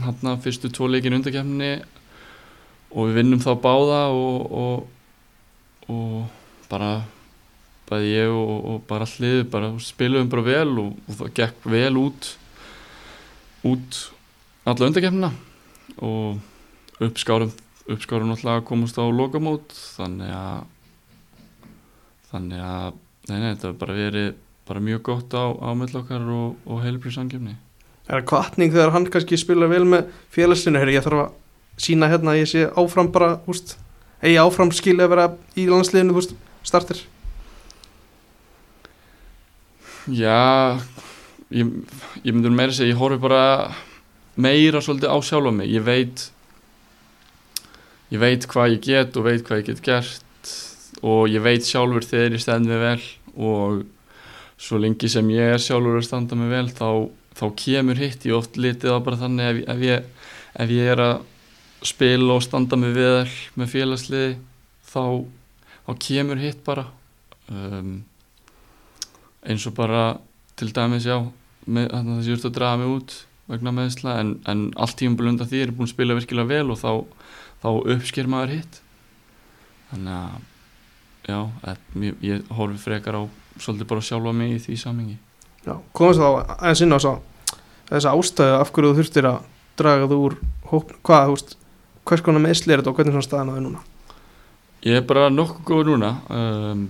hann 0.00 0.40
fyrstu 0.44 0.70
tvo 0.72 0.88
leikin 0.90 1.16
undarkefni 1.16 1.74
og 2.92 3.10
við 3.10 3.20
vinnum 3.20 3.42
þá 3.44 3.52
báða 3.60 4.00
og, 4.12 4.56
og, 4.62 5.92
og 5.92 6.66
bara 6.70 6.90
bæði 7.86 8.12
ég 8.12 8.32
og, 8.34 8.54
og 8.70 8.82
bara 8.88 9.06
allir 9.06 9.44
bara 9.50 9.70
spilum 9.82 10.30
bara 10.32 10.46
vel 10.46 10.72
og, 10.82 10.94
og 11.06 11.20
það 11.20 11.34
gekk 11.40 11.68
vel 11.76 11.92
út 12.00 12.30
út 13.66 14.00
alla 14.66 14.88
undarkefnina 14.88 15.30
og 16.02 17.02
uppskárum 17.02 17.52
uppskárum 17.86 18.32
náttúrulega 18.32 18.62
að 18.62 18.66
komast 18.70 18.98
á 18.98 19.04
lokamót 19.06 19.76
þannig 19.96 20.32
að 20.34 20.64
þannig 22.32 22.66
að 22.66 22.98
nei, 23.30 23.38
nei, 23.38 23.50
þetta 23.54 23.68
hefur 23.68 23.80
bara 23.84 23.96
verið 24.00 24.28
bara 24.66 24.82
mjög 24.82 25.02
gott 25.06 25.38
á, 25.38 25.44
á 25.54 25.70
mill 25.78 25.94
okkar 25.94 26.26
og, 26.26 26.58
og 26.66 26.82
heilbrið 26.82 27.18
samkefni 27.20 27.54
er 28.06 28.20
það 28.20 28.28
kvartning 28.30 28.74
þegar 28.74 28.94
hann 28.94 29.10
kannski 29.10 29.38
spila 29.40 29.68
vel 29.70 29.84
með 29.88 30.10
félagslinu, 30.34 30.78
Heyri, 30.82 30.96
ég 30.98 31.06
þarf 31.06 31.24
að 31.24 31.82
sína 31.86 32.10
hérna 32.10 32.34
að 32.34 32.40
ég 32.42 32.50
sé 32.50 32.64
áfram 32.78 33.10
bara 33.14 33.36
húst, 33.46 33.76
eigi 34.22 34.38
áfram 34.40 34.72
skilja 34.74 35.06
að 35.06 35.12
vera 35.14 35.26
í 35.58 35.66
landsliðinu 35.70 36.14
húst, 36.16 36.36
startir 36.66 37.02
Já, 40.06 40.78
ég, 41.50 41.66
ég 42.22 42.30
myndur 42.30 42.52
meira 42.54 42.70
að 42.70 42.76
segja, 42.78 42.92
ég 42.92 43.00
horfi 43.00 43.18
bara 43.18 43.74
meira 44.38 44.78
svolítið 44.84 45.10
á 45.10 45.18
sjálfa 45.18 45.50
mig. 45.56 45.72
Ég 45.74 45.82
veit, 45.82 46.28
ég 48.14 48.22
veit 48.22 48.46
hvað 48.46 48.76
ég 48.76 48.84
get 48.86 49.18
og 49.18 49.26
veit 49.26 49.42
hvað 49.42 49.64
ég 49.64 49.68
get 49.72 49.82
gert 49.82 50.52
og 51.02 51.26
ég 51.28 51.42
veit 51.42 51.66
sjálfur 51.66 52.06
þegar 52.06 52.38
ég 52.38 52.44
stend 52.44 52.70
mig 52.70 52.80
vel 52.80 53.02
og 53.34 53.82
svo 54.56 54.78
lengi 54.78 55.10
sem 55.10 55.26
ég 55.34 55.56
er 55.56 55.60
sjálfur 55.60 55.98
að 55.98 56.06
standa 56.06 56.38
mig 56.38 56.54
vel 56.54 56.70
þá, 56.70 57.10
þá 57.34 57.46
kemur 57.66 57.98
hitt. 57.98 58.30
Ég 58.30 58.38
oft 58.38 58.54
litið 58.54 58.94
á 58.94 58.98
bara 59.02 59.18
þannig 59.26 59.50
ef, 59.50 59.62
ef, 59.74 59.86
ég, 59.90 60.10
ef 60.54 60.76
ég 60.78 60.94
er 60.94 61.02
að 61.02 61.16
spila 61.86 62.38
og 62.38 62.46
standa 62.46 62.78
mig 62.78 62.94
vel 62.94 63.26
með 63.58 63.74
félagsliði 63.74 64.36
þá, 64.86 65.26
þá 65.82 65.96
kemur 66.06 66.46
hitt 66.46 66.62
bara. 66.62 66.92
Um, 67.50 68.04
eins 69.46 69.66
og 69.68 69.76
bara 69.76 70.04
til 70.58 70.72
dæmis 70.74 71.06
já 71.06 71.18
með, 71.66 71.90
þannig 71.92 72.12
að 72.12 72.18
þessi 72.18 72.34
urt 72.36 72.48
að 72.48 72.56
draga 72.58 72.80
mig 72.80 72.92
út 72.96 73.16
vegna 73.46 73.72
meðsla 73.74 74.18
en, 74.22 74.34
en 74.50 74.66
allt 74.82 74.98
tíum 74.98 75.14
blunda 75.18 75.46
því 75.46 75.62
er 75.62 75.72
búin 75.74 75.86
að 75.86 75.94
spila 75.94 76.18
virkilega 76.18 76.50
vel 76.50 76.74
og 76.74 76.80
þá, 76.80 76.90
þá 77.62 77.68
uppsker 77.94 78.30
maður 78.30 78.56
hitt. 78.56 78.80
Þannig 79.92 80.16
að 80.16 80.44
já, 81.26 81.38
að, 81.62 81.84
ég, 82.02 82.18
ég 82.26 82.50
horfi 82.58 82.80
frekar 82.82 83.18
á 83.18 83.22
svolítið 83.58 83.90
bara 83.90 84.04
sjálfa 84.04 84.34
mig 84.36 84.56
í 84.56 84.58
því 84.62 84.76
samingi 84.80 85.16
Já, 85.66 85.74
komast 85.96 86.20
þá 86.22 86.28
aðeins 86.60 86.82
inn 86.84 86.94
á 86.94 86.98
þessa, 86.98 87.14
þessa 87.88 88.12
ástæðu 88.14 88.58
af 88.60 88.72
hverju 88.74 88.90
þú 88.90 88.98
þurftir 89.00 89.28
að 89.30 89.38
draga 89.80 90.10
þú 90.10 90.18
úr 90.28 90.36
hópn, 90.70 90.98
hvað, 91.06 91.24
þú 91.24 91.34
veist 91.34 91.56
hvers 92.06 92.22
konar 92.22 92.44
meðsli 92.44 92.74
er 92.74 92.82
þetta 92.82 92.92
og 92.92 93.00
hvernig 93.00 93.10
er 93.10 93.16
svona 93.16 93.26
staðan 93.26 93.50
á 93.50 93.54
þau 93.56 93.64
núna? 93.64 93.82
Ég 94.86 95.00
er 95.00 95.06
bara 95.08 95.26
nokkuð 95.32 95.64
góð 95.66 95.90
núna. 95.90 96.12
Um, 96.30 96.84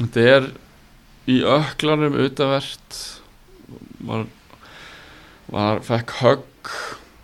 þetta 0.00 0.24
er 0.32 0.48
í 1.30 1.38
öklanum 1.46 2.16
auðvitað 2.16 2.54
var, 4.02 4.26
var 5.52 5.82
fekk 5.86 6.16
högg 6.22 6.72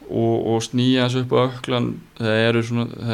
og, 0.09 0.37
og 0.55 0.63
snýja 0.65 1.09
þessu 1.09 1.25
upp 1.25 1.35
á 1.35 1.39
öklan 1.49 1.89
það 2.19 2.43
eru, 2.47 2.63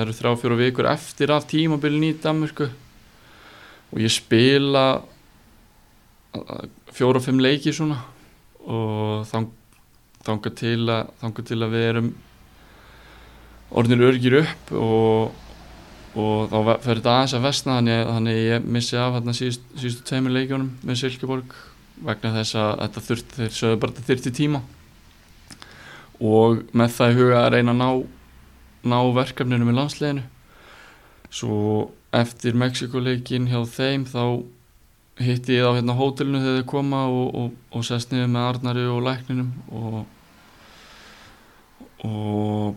eru 0.02 0.16
þrjá 0.16 0.34
fjóra 0.42 0.58
vikur 0.60 0.90
eftir 0.92 1.32
af 1.34 1.48
tímabilin 1.50 2.10
í 2.10 2.14
Danmörku. 2.22 2.68
Og 3.94 4.02
ég 4.02 4.12
spila 4.12 5.02
fjóra 6.94 7.20
og 7.20 7.26
fimm 7.26 7.42
leiki 7.42 7.72
svona. 7.74 8.00
Og 8.64 9.24
þang, 9.30 9.50
þanga 10.26 10.54
til 10.58 10.80
að 10.88 11.10
þanga 11.22 11.46
til 11.50 11.60
að 11.60 11.74
við 11.74 11.88
erum 11.90 12.12
orðinir 13.74 14.10
örgir 14.12 14.38
upp 14.42 14.72
og 14.78 15.43
og 16.14 16.50
þá 16.52 16.58
fer 16.84 17.00
þetta 17.00 17.14
aðeins 17.14 17.34
að 17.34 17.46
vestna 17.48 17.78
þannig, 17.78 18.02
þannig 18.10 18.40
ég 18.40 18.66
missi 18.76 18.98
af 19.00 19.16
hérna 19.16 19.34
síðust, 19.34 19.64
síðustu 19.80 20.06
tveimur 20.08 20.34
leikjónum 20.36 20.70
með 20.86 21.00
Silkeborg 21.00 21.56
vegna 22.04 22.32
þess 22.36 22.58
að 22.60 22.70
þetta 22.82 23.04
þurfti 23.08 23.40
þeir 23.40 23.56
sögðu 23.58 23.80
bara 23.82 23.94
þetta 23.96 24.08
þurfti 24.10 24.34
tíma. 24.38 24.62
Og 26.24 26.62
með 26.72 26.94
það 26.94 27.10
í 27.10 27.18
huga 27.18 27.40
að 27.40 27.50
reyna 27.56 27.74
að 27.74 27.80
ná, 27.80 27.88
ná 28.94 28.98
verkefninu 29.18 29.68
með 29.68 29.78
landsleginu 29.80 30.26
svo 31.34 31.58
eftir 32.14 32.54
Mexikoleikin 32.54 33.48
hjá 33.50 33.64
þeim 33.66 34.04
þá 34.06 34.44
hitti 35.18 35.58
ég 35.58 35.66
á 35.66 35.74
hérna 35.74 35.96
hótelinu 35.98 36.42
þegar 36.42 36.60
þeir 36.60 36.68
koma 36.70 37.04
og, 37.10 37.26
og, 37.38 37.54
og 37.74 37.86
sest 37.86 38.12
niður 38.12 38.30
með 38.34 38.46
Arnari 38.50 38.86
og 38.90 39.02
lækninum 39.06 39.50
og 39.74 40.04
og 42.04 42.74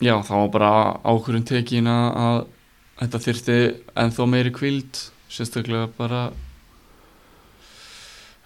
já, 0.00 0.14
þá 0.24 0.34
var 0.34 0.50
bara 0.54 0.72
ákvörðun 1.04 1.46
tekin 1.48 1.88
að, 1.90 2.44
þetta 3.00 3.22
þyrfti 3.26 3.58
ennþá 4.02 4.28
meiri 4.28 4.52
kvild 4.54 5.02
sérstaklega 5.30 5.88
bara 5.96 6.22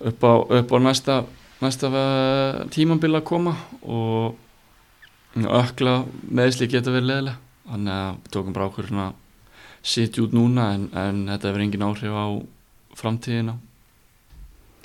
upp 0.04 0.26
á, 0.26 0.32
upp 0.60 0.74
á 0.74 0.78
næsta, 0.82 1.18
næsta 1.62 1.90
eh, 1.90 2.62
tímabil 2.74 3.14
að 3.14 3.26
koma 3.30 3.54
og 3.82 4.34
ökla 5.34 6.02
meðsli 6.30 6.68
geta 6.70 6.92
verið 6.94 7.10
leðilega 7.10 7.38
þannig 7.64 7.94
að 7.94 8.10
við 8.16 8.34
tókum 8.36 8.56
bara 8.56 8.68
ákvörðun 8.68 9.04
að 9.06 9.14
sitja 9.84 10.24
út 10.24 10.34
núna 10.36 10.68
en, 10.74 10.90
en 10.96 11.24
þetta 11.28 11.50
hefur 11.50 11.64
engin 11.64 11.84
áhrif 11.84 12.14
á 12.16 12.26
framtíðina. 12.96 13.56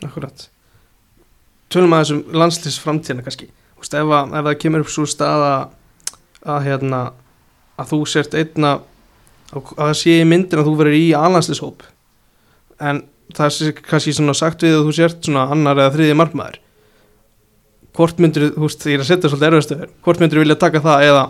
Akkurat 0.04 0.50
Tölum 1.70 1.94
að 1.94 2.02
þessum 2.02 2.38
landslýsframtíðina 2.42 3.24
kannski. 3.26 3.48
Þú 3.78 3.84
veist, 3.84 3.96
ef, 4.00 4.14
ef 4.26 4.46
það 4.48 4.56
kemur 4.64 4.84
upp 4.84 4.90
svo 4.90 5.06
staða 5.10 5.52
að 6.46 6.66
hérna 6.68 7.02
að 7.80 7.92
þú 7.94 8.00
sért 8.10 8.36
einna 8.38 8.80
að 9.50 9.72
það 9.76 9.94
sé 9.98 10.16
í 10.20 10.28
myndin 10.30 10.62
að 10.62 10.70
þú 10.70 10.74
verður 10.80 10.98
í 11.00 11.06
allandslýshóp 11.18 11.86
en 12.90 13.04
það 13.36 13.54
sé 13.56 13.72
kannski 13.80 14.16
svona 14.16 14.36
sagt 14.38 14.64
við 14.66 14.78
að 14.78 14.88
þú 14.88 14.96
sért 15.00 15.24
svona 15.26 15.48
annar 15.54 15.82
eða 15.82 15.96
þriði 15.98 16.18
margmaður 16.20 16.60
hvort 18.00 18.22
myndir, 18.22 18.52
þú 18.56 18.68
veist, 18.68 18.86
ég 18.88 19.00
er 19.00 19.04
að 19.04 19.10
setja 19.10 19.32
svolítið 19.32 19.50
erfastöður 19.50 19.94
hvort 20.06 20.22
myndir 20.22 20.44
vilja 20.44 20.60
taka 20.62 20.84
það 20.84 21.08
eða 21.10 21.24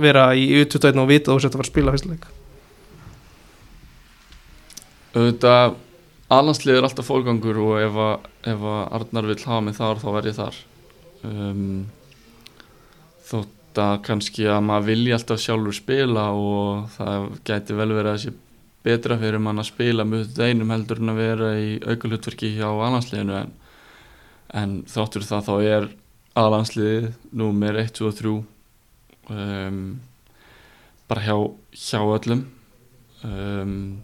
vera 0.00 0.28
í 0.38 0.44
U21 0.60 1.02
og 1.02 1.10
vita 1.10 1.32
þú 1.32 1.42
sért 1.42 1.54
að 1.54 1.58
fara 1.58 1.66
að 1.66 1.72
spila 1.72 1.94
fyrstuleik 1.96 2.28
auðvitað 5.14 5.78
alhanslið 6.30 6.78
er 6.78 6.86
alltaf 6.86 7.08
fólgangur 7.10 7.58
og 7.64 7.78
ef 7.82 7.96
að, 7.98 8.28
ef 8.52 8.66
að 8.72 8.82
Arnar 8.98 9.30
vill 9.30 9.40
hafa 9.42 9.62
mig 9.66 9.78
þar 9.78 10.02
þá 10.02 10.10
verð 10.14 10.30
ég 10.30 10.36
þar. 10.36 10.58
Um, 11.26 11.64
þótt 13.26 13.56
að 13.78 14.02
kannski 14.06 14.46
að 14.50 14.62
maður 14.66 14.88
vilji 14.90 15.14
alltaf 15.14 15.40
sjálfur 15.42 15.76
spila 15.76 16.24
og 16.34 16.90
það 16.96 17.26
gæti 17.46 17.76
vel 17.78 17.90
verið 17.92 18.10
að 18.12 18.20
sé 18.24 18.34
betra 18.84 19.18
fyrir 19.20 19.42
mann 19.44 19.60
að 19.60 19.70
spila 19.70 20.06
með 20.08 20.26
þetta 20.26 20.48
einum 20.48 20.72
heldur 20.72 21.02
en 21.02 21.12
að 21.12 21.20
vera 21.20 21.50
í 21.60 21.72
aukulhutverki 21.84 22.54
hjá 22.56 22.68
alhansliðinu 22.70 23.36
en, 23.36 23.50
en 24.56 24.76
þáttur 24.88 25.26
það 25.28 25.48
þá 25.48 25.54
er 25.60 25.88
alhansliðið 26.40 27.10
númer 27.36 27.80
1, 27.84 27.92
2 28.00 28.08
og 28.08 28.20
3 28.20 28.36
um, 29.36 29.82
bara 31.10 31.26
hjá, 31.26 31.36
hjá 31.74 32.00
öllum. 32.00 32.46
Um, 33.26 34.00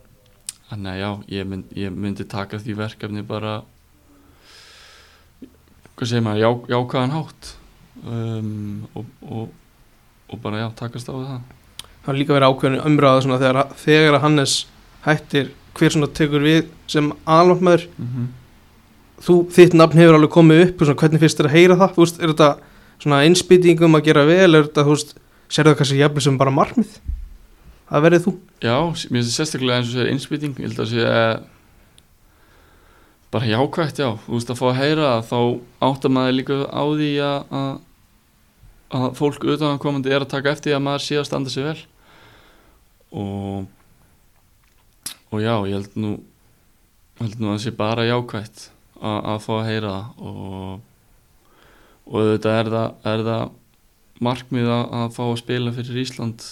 Þannig 0.66 0.90
að 0.90 0.98
já, 0.98 1.10
ég, 1.36 1.46
mynd, 1.46 1.74
ég 1.78 1.92
myndi 1.94 2.24
taka 2.26 2.58
því 2.58 2.74
verkefni 2.80 3.22
bara, 3.26 3.60
hvað 5.94 6.10
segir 6.10 6.24
maður, 6.26 6.40
já, 6.42 6.48
jákvæðan 6.74 7.14
hátt 7.14 7.50
um, 8.04 8.86
og, 8.94 9.04
og, 9.22 9.48
og 10.28 10.40
bara 10.42 10.64
já, 10.64 10.68
takast 10.78 11.08
á 11.08 11.14
það. 11.14 11.40
það 12.04 12.12
er 12.12 12.18
líka 12.20 12.36
verið 12.36 12.52
ákveðin 12.52 12.86
umræða 12.90 13.22
svona 13.24 13.40
þegar, 13.42 13.76
þegar 13.82 14.18
að 14.18 14.24
Hannes 14.26 14.56
hættir 15.06 15.52
hver 15.76 15.94
svona 15.94 16.12
tekur 16.16 16.44
við 16.44 16.64
sem 16.90 17.12
alvartmaður 17.24 17.86
mm 17.96 18.08
-hmm. 18.12 19.50
þitt 19.56 19.74
nafn 19.74 19.98
hefur 19.98 20.18
alveg 20.18 20.30
komið 20.30 20.62
upp 20.66 20.84
svona, 20.84 21.00
hvernig 21.02 21.20
finnst 21.20 21.40
þér 21.40 21.50
að 21.50 21.56
heyra 21.56 21.76
það, 21.82 21.96
veist, 21.96 22.20
er 22.20 22.32
þetta 22.32 22.50
svona 22.98 23.24
innspýtingum 23.24 23.98
að 23.98 24.06
gera 24.08 24.24
vel, 24.24 24.54
er 24.54 24.68
þetta, 24.68 24.84
þú 24.84 24.96
veist 24.96 25.14
sérðu 25.48 25.72
það 25.72 25.78
kannski 25.78 26.00
jafnvel 26.00 26.22
sem 26.22 26.38
bara 26.38 26.50
markmið? 26.50 26.96
Að 27.86 28.02
verið 28.02 28.24
þú? 28.24 28.32
Já, 28.64 28.78
mér 29.10 29.22
finnst 29.22 29.30
það 29.30 29.36
sérstaklega 29.36 29.76
eins 29.78 29.90
og 29.90 29.94
sér 29.94 30.08
innspýting 30.10 30.56
ég 30.58 30.66
held 30.66 30.80
að 30.80 30.90
sé 30.90 31.04
bara 33.30 33.46
jákvægt, 33.46 34.00
já. 34.00 34.10
Þú 34.26 34.32
veist 34.32 34.50
að 34.50 34.58
fá 34.60 34.66
að 34.70 34.78
heyra 34.80 35.10
þá 35.26 35.38
áttar 35.86 36.12
maður 36.14 36.36
líka 36.38 36.56
á 36.66 36.82
því 36.86 37.10
að, 37.20 37.38
að, 38.94 39.08
fólk 39.18 39.46
utan 39.54 39.80
komandi 39.82 40.12
er 40.12 40.24
að 40.24 40.32
taka 40.34 40.52
eftir 40.54 40.76
að 40.76 40.84
maður 40.86 41.06
sé 41.06 41.20
að 41.20 41.28
standa 41.30 41.52
sig 41.52 41.66
vel. 41.66 41.78
Og 43.16 43.66
og 45.34 45.42
já, 45.42 45.54
ég 45.66 45.74
held 45.74 45.96
nú 45.98 46.16
held 47.18 47.40
nú 47.40 47.50
að 47.50 47.56
það 47.56 47.64
sé 47.64 47.72
bara 47.76 48.06
jákvægt 48.06 48.68
að, 49.00 49.18
að 49.32 49.40
fá 49.42 49.54
að 49.56 49.66
heyra 49.70 49.94
það. 49.96 50.28
Og 50.30 50.84
og 52.06 52.20
auðvitað 52.20 52.60
er 52.60 52.70
það, 52.70 52.90
er 53.10 53.22
það 53.26 54.22
markmið 54.26 54.72
að, 54.72 55.06
fá 55.16 55.22
að 55.26 55.38
spila 55.42 55.72
fyrir 55.74 56.02
Ísland 56.04 56.44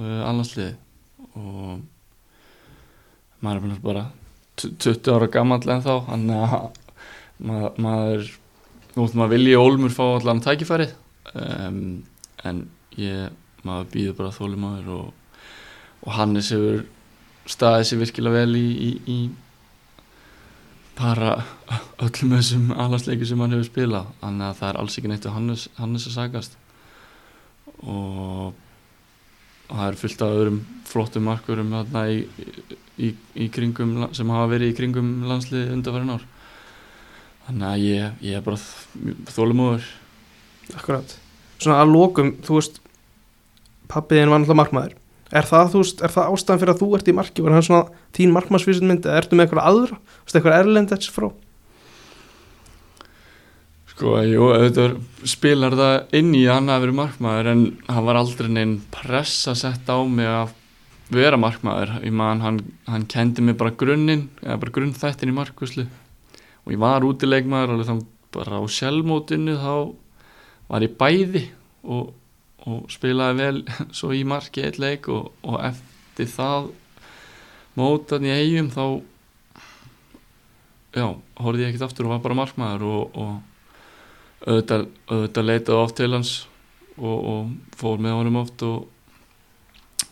og 0.00 0.08
allansliði 0.26 0.72
og 1.38 1.76
maður 3.44 3.70
er 3.70 3.84
bara 3.84 4.04
20 4.60 5.12
ára 5.14 5.30
gammal 5.32 5.60
en 5.62 5.84
þá 5.84 5.92
þannig 6.08 6.42
að 6.42 6.56
maður, 7.50 7.78
maður 7.86 9.14
maður 9.22 9.32
vilji 9.36 9.60
ólmur 9.60 9.94
fá 9.94 10.04
allan 10.08 10.42
tækifæri 10.44 10.90
um, 11.34 11.82
en 12.44 12.62
ég, 12.98 13.36
maður 13.66 13.90
býður 13.92 14.16
bara 14.20 14.34
þólum 14.34 14.66
aður 14.70 14.90
og, 14.96 15.36
og 16.06 16.16
Hannes 16.16 16.50
hefur 16.54 16.82
staðið 17.50 17.86
sér 17.88 18.02
virkilega 18.04 18.42
vel 18.42 18.58
í, 18.58 18.66
í, 18.70 18.90
í 19.10 19.18
bara 21.00 21.36
öllum 22.04 22.34
þessum 22.36 22.72
allansleiki 22.74 23.28
sem 23.28 23.40
hann 23.40 23.54
hefur 23.56 23.68
spilað. 23.70 24.10
Þannig 24.22 24.48
að 24.48 24.58
það 24.58 24.72
er 24.72 24.80
alls 24.82 24.98
ekki 24.98 25.12
neitt 25.12 25.30
Hannes, 25.36 25.68
Hannes 25.78 26.08
að 26.10 26.16
sagast 26.16 26.58
og 27.80 28.58
það 29.70 29.86
er 29.86 29.96
fullt 30.00 30.24
af 30.24 30.34
öðrum 30.36 30.58
flottum 30.90 31.24
markurum 31.28 31.70
í, 33.00 33.14
í, 33.38 33.46
kringum 33.54 34.10
sem 34.16 34.32
hafa 34.34 34.50
verið 34.50 34.72
í 34.72 34.76
kringum 34.76 35.14
landsliði 35.30 35.72
undanfærin 35.76 36.12
ár. 36.16 36.26
Þannig 37.46 37.68
að 37.70 37.84
ég, 37.86 38.18
ég 38.26 38.36
er 38.36 38.44
bara 38.44 38.60
þólumóður 39.32 39.88
Akkurat, 40.76 41.16
svona 41.60 41.82
að 41.82 41.92
lókum 41.94 42.32
þú 42.46 42.56
veist, 42.58 42.80
pappiðin 43.90 44.32
var 44.32 44.42
náttúrulega 44.42 44.62
markmaður. 44.62 44.96
Er 45.30 45.46
það, 45.46 45.68
þú 45.74 45.84
veist, 45.84 46.00
er 46.02 46.14
það 46.14 46.32
ástæðan 46.34 46.62
fyrir 46.62 46.74
að 46.74 46.80
þú 46.80 46.88
ert 46.96 47.10
í 47.10 47.14
marki, 47.14 47.44
var 47.44 47.54
hann 47.54 47.66
svona 47.66 48.02
þín 48.16 48.34
markmaðsvísindmynd 48.34 49.06
eða 49.06 49.20
ertu 49.20 49.38
með 49.38 49.46
eitthvað 49.46 49.68
aðra, 49.70 50.00
þú 50.00 50.26
veist, 50.26 50.38
eitthvað 50.40 50.58
erlendets 50.58 51.12
frá 51.14 51.28
Sko, 54.00 54.14
jú, 54.24 54.46
auðvitað 54.48 54.94
spilar 55.28 55.74
það 55.76 56.14
inn 56.16 56.30
í 56.32 56.46
hann 56.48 56.72
að 56.72 56.86
vera 56.86 56.96
markmaður 57.02 57.48
en 57.50 57.64
hann 57.84 58.06
var 58.06 58.16
aldrei 58.16 58.46
neinn 58.48 58.78
pressa 58.94 59.52
sett 59.52 59.90
á 59.92 60.00
mig 60.08 60.24
að 60.24 60.54
vera 61.12 61.36
markmaður. 61.36 61.98
Ég 62.06 62.14
man, 62.16 62.40
hann, 62.40 62.62
hann 62.88 63.04
kendi 63.12 63.44
mig 63.44 63.58
bara 63.60 63.74
grunninn 63.76 64.30
eða 64.40 64.56
bara 64.62 64.72
grunnþættin 64.78 65.34
í 65.34 65.36
markvöslu 65.36 65.84
og 65.84 66.72
ég 66.72 66.80
var 66.80 67.04
út 67.04 67.20
í 67.20 67.28
leikmaður 67.28 67.74
og 67.74 67.84
þá 67.90 67.94
bara 68.38 68.62
á 68.62 68.64
sjálfmótinu 68.72 69.58
þá 69.60 69.74
var 70.70 70.86
ég 70.86 70.96
bæði 70.98 71.44
og, 71.82 72.12
og 72.66 72.90
spilaði 72.92 73.38
vel 73.40 73.62
svo 73.98 74.12
í 74.14 74.22
marki 74.28 74.64
eitt 74.66 74.80
leik 74.82 75.08
og, 75.12 75.32
og 75.42 75.60
eftir 75.66 76.30
það 76.30 76.70
mótan 77.78 78.26
í 78.26 78.34
eigum 78.34 78.70
þá 78.72 78.84
já, 80.94 81.06
horfið 81.40 81.64
ég 81.64 81.72
ekkert 81.72 81.86
aftur 81.88 82.08
og 82.08 82.16
var 82.16 82.22
bara 82.24 82.38
markmaður 82.38 82.86
og, 82.88 83.18
og 83.20 84.46
auðvitað, 84.46 84.86
auðvitað 85.10 85.46
leitaði 85.46 85.82
oft 85.84 85.98
til 86.00 86.10
hans 86.14 86.32
og, 87.00 87.52
fór 87.80 88.00
með 88.02 88.16
honum 88.18 88.40
oft 88.42 88.64
og, 88.66 88.88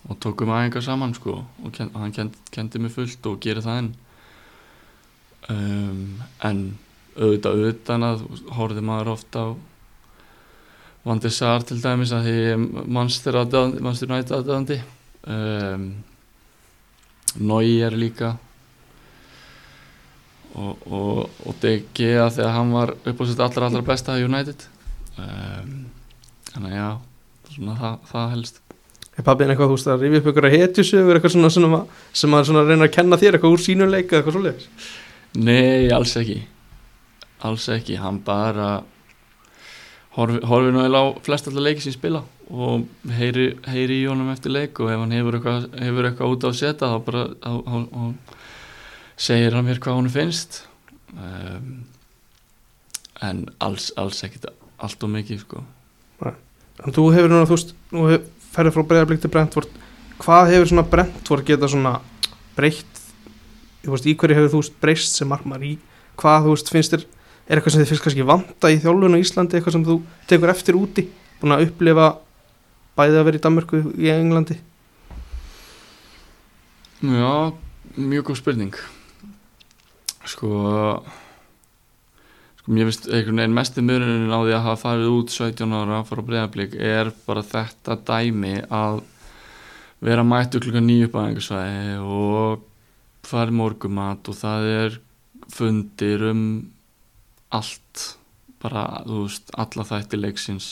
og 0.09 0.21
tókum 0.23 0.53
aðengar 0.55 0.85
saman 0.85 1.15
sko 1.17 1.41
og 1.43 1.73
ken, 1.75 1.91
hann 1.97 2.15
kend, 2.17 2.37
kendi 2.55 2.83
mig 2.83 2.95
fullt 2.95 3.27
og 3.29 3.41
gerir 3.45 3.65
það 3.65 3.83
enn. 3.83 3.91
Um, 5.49 6.23
en 6.45 6.63
auðvitað 7.17 7.59
auðvitað 7.59 8.07
að 8.09 8.25
horfið 8.57 8.87
maður 8.89 9.13
oft 9.17 9.39
á 9.39 9.45
Vandi 11.09 11.31
Sár 11.33 11.65
til 11.65 11.79
dæmis 11.81 12.13
að 12.13 12.29
því 12.29 12.85
mannstur 12.93 13.39
nætt 14.11 14.33
aðdöðandi 14.35 14.79
um, 15.25 15.89
Nói 17.39 17.79
er 17.85 17.95
líka. 17.97 18.33
Og, 20.59 20.87
og, 20.89 21.19
og 21.47 21.59
DG 21.63 22.09
að 22.19 22.39
því 22.39 22.47
að 22.47 22.55
hann 22.57 22.73
var 22.75 22.95
upp 22.97 23.21
á 23.21 23.25
sitt 23.29 23.43
allra 23.45 23.69
allra 23.69 23.85
besta 23.85 24.17
að 24.17 24.25
United. 24.27 24.65
Um, 25.19 25.77
þannig 26.55 26.73
að 26.73 26.79
já 26.79 26.89
svona 27.59 27.77
það, 27.79 27.95
það 28.13 28.33
helst. 28.35 28.61
Er 29.19 29.27
pappin 29.27 29.51
eitthvað, 29.53 29.71
þú 29.73 29.77
veist, 29.77 29.91
að 29.91 30.05
rifja 30.05 30.21
upp 30.21 30.31
ykkur 30.31 30.47
að 30.47 30.55
hetjusögur 30.55 31.19
eitthvað 31.19 31.35
svona, 31.35 31.51
svona 31.51 32.43
sem 32.47 32.59
að 32.61 32.71
reyna 32.71 32.87
að 32.87 32.95
kenna 32.95 33.19
þér 33.19 33.37
eitthvað 33.39 33.57
úr 33.57 33.65
sínuleika 33.65 34.15
eða 34.15 34.21
eitthvað 34.21 34.37
svolítið? 34.37 34.93
Nei, 35.49 35.89
alls 35.95 36.15
ekki. 36.21 36.39
Alls 37.49 37.67
ekki, 37.75 37.99
hann 37.99 38.21
bara 38.27 38.69
horfi, 40.19 40.73
nú 40.75 40.83
eða 40.83 41.03
á 41.03 41.07
flest 41.25 41.49
allar 41.49 41.69
leiki 41.69 41.85
sem 41.85 41.95
spila 41.95 42.25
og 42.49 42.89
heyri, 43.19 43.53
heyri 43.69 44.01
í 44.03 44.09
honum 44.09 44.33
eftir 44.33 44.55
leik 44.55 44.81
og 44.83 44.91
ef 44.91 45.03
hann 45.03 45.15
hefur 45.15 45.39
eitthvað, 45.39 45.69
hefur 45.79 46.09
eitthvað 46.09 46.35
út 46.35 46.47
á 46.47 46.49
að 46.49 46.59
setja 46.59 46.91
þá 46.91 46.99
bara 47.07 47.25
á, 47.45 47.53
á, 47.55 47.75
á 47.87 48.03
segir 49.19 49.57
hann 49.57 49.67
mér 49.67 49.81
hvað 49.83 49.99
hún 49.99 50.11
finnst. 50.13 50.63
Um, 51.15 51.85
en 53.25 53.45
alls, 53.65 53.91
alls 53.99 54.23
ekkit 54.27 54.47
allt 54.79 55.03
og 55.03 55.13
mikið 55.13 55.43
sko. 55.43 55.65
En 56.87 56.95
þú 56.95 57.09
hefur 57.11 57.33
núna, 57.33 57.47
þú 57.49 57.57
veist, 57.57 57.73
nú 57.91 58.05
ferðið 58.55 58.75
frá 58.77 58.85
Breiðarblik 58.87 59.23
til 59.23 59.33
Brentford. 59.35 59.71
Hvað 60.23 60.53
hefur 60.53 60.69
svona 60.71 60.85
Brentford 60.87 61.47
geta 61.47 61.71
svona 61.71 61.97
breytt? 62.55 63.01
Þú 63.83 63.95
veist, 63.95 64.07
í 64.07 64.15
hverju 64.19 64.37
hefur 64.39 64.53
þú 64.53 64.61
veist 64.63 64.77
breyst 64.83 65.19
sem 65.19 65.31
margmar 65.31 65.65
í 65.67 65.73
hvað 66.19 66.47
þú 66.47 66.55
veist 66.55 66.71
finnst 66.73 66.95
þér 66.95 67.07
er 67.49 67.59
eitthvað 67.59 67.75
sem 67.75 67.83
þið 67.83 67.93
finnst 67.93 68.05
kannski 68.07 68.27
vanta 68.29 68.71
í 68.73 68.81
þjálfun 68.83 69.17
og 69.17 69.23
Íslandi 69.25 69.59
eitthvað 69.59 69.77
sem 69.79 69.87
þú 69.87 69.99
tekur 70.31 70.53
eftir 70.53 70.79
úti? 70.79 71.07
Búin 71.41 71.55
að 71.57 71.69
upplifa 71.69 72.09
bæðið 72.99 73.21
að 73.21 73.29
vera 73.29 73.41
í 73.41 73.45
Danmörku 73.47 73.81
í 73.97 74.11
Englandi? 74.13 74.59
Já, 76.99 77.33
mjög 77.95 78.29
góð 78.29 78.41
spurning. 78.43 78.79
Sko 80.29 80.51
sko 82.59 82.75
mér 82.77 82.91
finnst 82.91 83.07
einhvern 83.09 83.41
veginn 83.41 83.55
mest 83.57 83.79
í 83.81 83.83
mjörunin 83.87 84.29
á 84.35 84.45
því 84.45 84.53
að 84.53 84.65
hafa 84.67 84.81
farið 84.83 85.13
út 85.15 85.31
17 85.33 85.77
ára 85.79 86.03
frá 86.05 86.21
bregðarblik 86.21 86.75
er 86.77 87.09
bara 87.25 87.41
þetta 87.47 87.97
dæmi 88.11 88.59
að 88.69 88.99
vera 90.05 90.25
mættu 90.27 90.61
klukka 90.61 90.83
nýju 90.85 91.07
upp 91.09 91.17
á 91.17 91.21
engarsvæði 91.23 91.95
og 92.03 92.67
farið 93.25 93.57
morgumat 93.63 94.29
og 94.29 94.37
það 94.37 94.69
er 94.75 94.99
fundir 95.55 96.27
um 96.29 96.43
allt 97.55 98.19
bara, 98.63 99.03
þú 99.07 99.23
veist, 99.27 99.51
alla 99.55 99.85
þætti 99.87 100.19
leiksins. 100.21 100.69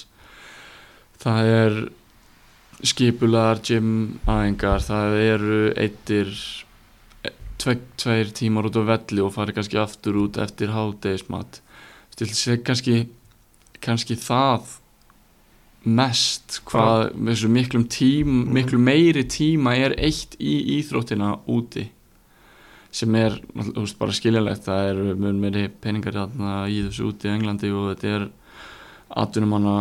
Það 1.23 1.51
er 1.55 1.77
skipulaðar 2.85 3.61
gym 3.65 3.91
aðengar, 4.29 4.83
það 4.85 5.15
eru 5.23 5.61
eittir 5.81 6.33
tve, 7.57 7.79
tveir 7.97 8.33
tímar 8.37 8.69
út 8.69 8.77
á 8.77 8.83
velli 8.91 9.23
og 9.25 9.33
farið 9.35 9.57
kannski 9.61 9.79
aftur 9.81 10.19
út 10.27 10.37
eftir 10.43 10.75
hádegismat 10.75 11.63
stilsi 12.13 12.59
kannski 12.65 12.99
kannski 13.85 14.17
það 14.21 14.75
mest 15.87 16.61
hvað 16.69 17.15
með 17.15 17.33
þessu 17.33 17.51
miklum 17.55 17.85
tím 17.89 18.29
Mhm. 18.45 18.53
miklu 18.53 18.79
meiri 18.79 19.25
tíma 19.25 19.77
er 19.79 19.95
eitt 19.97 20.37
í 20.41 20.81
íþróttina 20.81 21.39
úti 21.47 21.89
sem 22.97 23.19
er 23.19 23.37
veist, 23.53 23.99
bara 24.01 24.15
skiljanlegt. 24.17 24.65
Það 24.67 24.91
er 24.91 25.01
mjög 25.21 25.39
meiri 25.43 25.69
peningar 25.83 26.19
í 26.71 26.83
þessu 26.87 27.11
úti 27.11 27.29
í 27.29 27.35
Englandi 27.35 27.73
og 27.75 27.91
þetta 27.93 28.13
er 28.15 28.27
atvinnumanna 29.23 29.77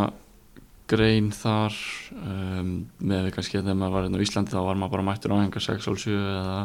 grein 0.91 1.31
þar. 1.33 1.75
Um, 2.13 2.73
með 2.99 3.31
kannski 3.35 3.61
þegar 3.61 3.79
maður 3.79 3.95
var 3.95 4.07
hérna 4.07 4.21
á 4.21 4.25
Íslandi 4.25 4.53
þá 4.53 4.61
var 4.67 4.79
maður 4.81 4.97
bara 4.97 5.07
mættur 5.09 5.33
á 5.33 5.41
hengar 5.41 5.65
6 5.65 5.91
og 5.91 6.01
7 6.01 6.15
eða 6.15 6.59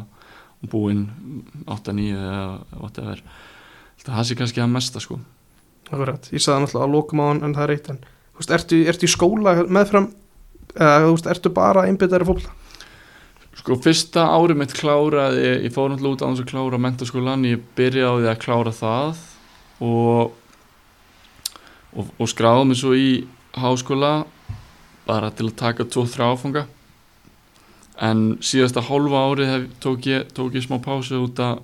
búinn 0.70 1.06
8-9 1.70 2.08
eða 2.14 2.80
whatever. 2.80 3.22
Það 4.00 4.24
sé 4.26 4.36
kannski 4.36 4.62
það 4.62 4.74
mesta 4.74 5.02
sko. 5.02 5.20
Akkurat, 5.90 6.28
ég 6.30 6.42
sagði 6.42 6.64
náttúrulega 6.64 6.86
að 6.86 6.94
lókum 6.94 7.22
á 7.22 7.24
hann 7.30 7.44
en 7.46 7.54
það 7.56 7.64
er 7.64 7.72
eitt 7.74 7.88
en 7.90 8.00
þú 8.04 8.42
veist, 8.42 8.52
ertu, 8.56 9.06
í 9.06 9.10
skóla 9.10 9.54
meðfram 9.66 10.10
eða 10.76 11.00
þú 11.06 11.14
veist, 11.16 11.30
ertu 11.32 11.52
bara 11.54 11.86
einbyttaður 11.88 12.28
fólk 12.28 12.59
Sko 13.60 13.76
fyrsta 13.76 14.22
árið 14.32 14.56
mitt 14.56 14.72
kláraði, 14.72 15.48
ég 15.66 15.72
fór 15.74 15.90
náttúrulega 15.92 16.16
út 16.16 16.22
á 16.24 16.28
þess 16.30 16.42
að 16.46 16.48
klára 16.48 16.78
mentaskólan, 16.80 17.42
ég 17.44 17.64
byrjaði 17.76 18.28
að 18.30 18.38
klára 18.40 18.70
það 18.72 19.18
og, 19.84 20.30
og, 21.92 22.06
og 22.16 22.30
skráði 22.32 22.70
mig 22.70 22.80
svo 22.80 22.94
í 22.96 23.10
háskóla 23.60 24.12
bara 25.04 25.28
til 25.36 25.50
að 25.50 25.58
taka 25.60 25.84
2-3 25.84 26.30
áfanga. 26.30 26.62
En 28.00 28.38
síðasta 28.40 28.80
hálfa 28.86 29.26
árið 29.28 29.52
hef, 29.52 29.68
tók, 29.84 30.08
ég, 30.08 30.32
tók 30.32 30.56
ég 30.56 30.64
smá 30.64 30.78
pásu 30.80 31.20
út 31.26 31.44
að 31.44 31.60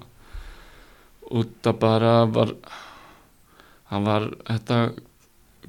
út 1.33 1.67
að 1.67 1.81
bara 1.81 2.13
var 2.29 2.53
hann 3.89 4.05
var 4.05 4.29
þetta 4.47 4.83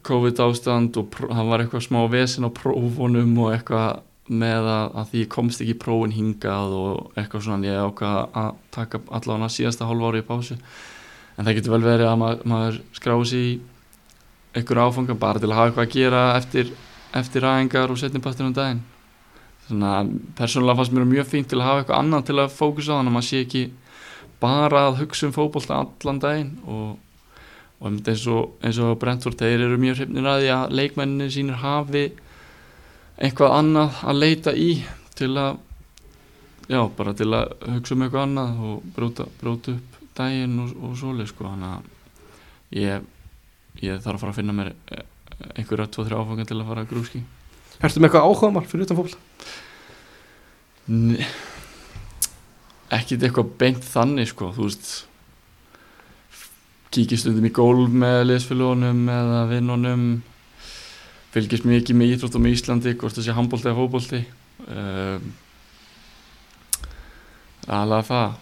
COVID 0.03 0.43
ástand 0.43 0.99
og 0.99 1.15
hann 1.23 1.47
var 1.47 1.63
eitthvað 1.63 1.87
smá 1.87 2.01
vesen 2.11 2.45
á 2.45 2.51
prófunum 2.51 3.31
og 3.45 3.55
eitthvað 3.55 4.03
með 4.27 4.67
að, 4.67 4.85
að 4.99 5.09
því 5.11 5.21
ég 5.23 5.31
komst 5.31 5.63
ekki 5.63 5.73
í 5.75 5.79
prófin 5.81 6.15
hingað 6.15 6.75
og 6.77 7.17
eitthvað 7.17 7.45
svona 7.45 7.69
ég 7.69 7.87
ákvað 7.87 8.37
að 8.41 8.49
taka 8.75 9.01
allavega 9.07 9.49
síðasta 9.55 9.87
hálfa 9.87 10.11
árið 10.11 10.23
í 10.23 10.27
pásu. 10.27 10.57
En 11.37 11.47
það 11.47 11.57
getur 11.59 11.75
vel 11.75 11.85
verið 11.85 12.09
að 12.09 12.19
maður, 12.21 12.43
maður 12.51 12.79
skráði 12.97 13.29
sig 13.31 13.47
í 13.47 13.55
einhver 14.57 14.83
áfanga 14.83 15.17
bara 15.21 15.41
til 15.41 15.51
að 15.51 15.57
hafa 15.59 15.71
eitthvað 15.71 15.87
að 15.87 15.95
gera 15.95 16.21
eftir, 16.35 16.71
eftir 17.15 17.45
ræðingar 17.45 17.93
og 17.93 17.99
setni 18.01 18.23
partur 18.23 18.49
um 18.49 18.55
daginn. 18.57 18.83
Þannig 19.67 19.89
að 19.93 20.13
persónulega 20.37 20.79
fannst 20.79 20.95
mér 20.95 21.09
mjög 21.11 21.27
fínt 21.31 21.51
til 21.51 21.59
að 21.59 21.67
hafa 21.67 21.83
eitthvað 21.83 22.03
annað 22.03 22.29
til 22.29 22.37
að 22.39 22.55
fókusa 22.55 22.95
á 22.95 22.97
þannig 22.97 23.11
að 23.11 23.17
maður 23.17 23.29
sé 23.29 23.41
ekki 23.43 23.65
bara 24.41 24.85
að 24.87 25.01
hugsa 25.01 25.27
um 25.27 25.35
fótbolta 25.35 25.81
allan 25.81 26.21
daginn 26.23 26.53
og, 26.67 26.95
og 27.81 27.97
eins 27.97 28.27
og, 28.29 28.61
og 28.61 28.99
Brentford 29.01 29.39
þeir 29.39 29.65
eru 29.65 29.79
mjög 29.81 30.01
hrifnir 30.01 30.29
að 30.29 30.43
því 30.43 30.51
að 30.55 30.75
leikmenninni 30.79 31.33
sínir 31.33 31.61
hafi 31.63 32.05
eitthvað 33.17 33.55
annað 33.57 34.01
að 34.03 34.21
leita 34.21 34.53
í 34.53 34.71
til 35.17 35.31
að 35.41 35.59
já, 36.67 36.81
bara 36.97 37.13
til 37.17 37.29
að 37.33 37.53
hugsa 37.73 37.95
um 37.95 38.05
eitthvað 38.05 38.25
annað 38.27 38.63
og 38.69 38.89
bróta, 38.95 39.27
bróta 39.41 39.75
upp 39.75 39.99
daginn 40.17 40.57
og, 40.63 40.73
og 40.83 40.97
svoleið 40.99 41.31
sko. 41.31 41.51
Þannig 41.51 41.75
að 41.75 42.81
ég, 42.81 43.07
ég 43.83 44.01
þarf 44.03 44.17
að 44.17 44.23
fara 44.25 44.33
að 44.33 44.39
finna 44.41 44.57
mér 44.57 44.73
eh, 44.73 45.05
einhverja 45.55 45.91
2-3 45.97 46.21
áfanga 46.21 46.47
til 46.49 46.59
að 46.59 46.69
fara 46.71 46.85
að 46.85 46.93
grúski 46.93 47.23
Ertu 47.77 48.01
með 48.01 48.07
eitthvað 48.07 48.25
áhugamál 48.25 48.65
fyrir 48.65 48.87
utan 48.87 48.97
fólk? 48.97 49.17
Nei, 50.87 51.27
ekkit 52.97 53.25
eitthvað 53.27 53.51
beint 53.59 53.83
þannig 53.85 54.31
sko, 54.31 54.49
þú 54.55 54.65
veist 54.65 54.87
kíkist 56.95 57.25
stundum 57.25 57.45
í 57.45 57.53
gólf 57.53 57.93
með 57.93 58.23
liðsfélagunum 58.31 59.03
eða 59.13 59.41
vinnunum 59.51 60.07
fylgist 61.37 61.67
mikið 61.67 61.99
með 61.99 62.13
íþróttum 62.15 62.47
í 62.47 62.53
Íslandi 62.55 62.95
hvort 62.97 63.17
það 63.17 63.27
sé 63.27 63.37
handbólti 63.37 63.69
eða 63.69 63.79
fótbólti 63.79 64.21
um, 64.67 65.31
alveg 67.77 68.07
það 68.07 68.37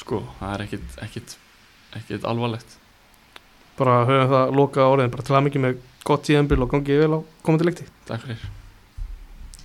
sko, 0.00 0.22
það 0.38 0.54
er 0.54 0.64
ekkit 0.66 1.00
ekkit, 1.06 1.34
ekkit 2.00 2.28
alvarlegt. 2.28 2.78
Bara 3.80 4.04
höfum 4.08 4.32
það 4.34 4.56
loka 4.58 4.88
orðin, 4.92 5.12
bara 5.12 5.26
til 5.26 5.36
að 5.36 5.46
mikið 5.48 5.66
með 5.66 5.84
gott 6.04 6.24
tíðanbíl 6.28 6.64
og 6.64 6.72
gangið 6.72 7.04
vel 7.04 7.12
á 7.16 7.20
komandi 7.44 7.68
leikti 7.68 7.92
Takk 8.08 8.26
fyrir 8.26 8.59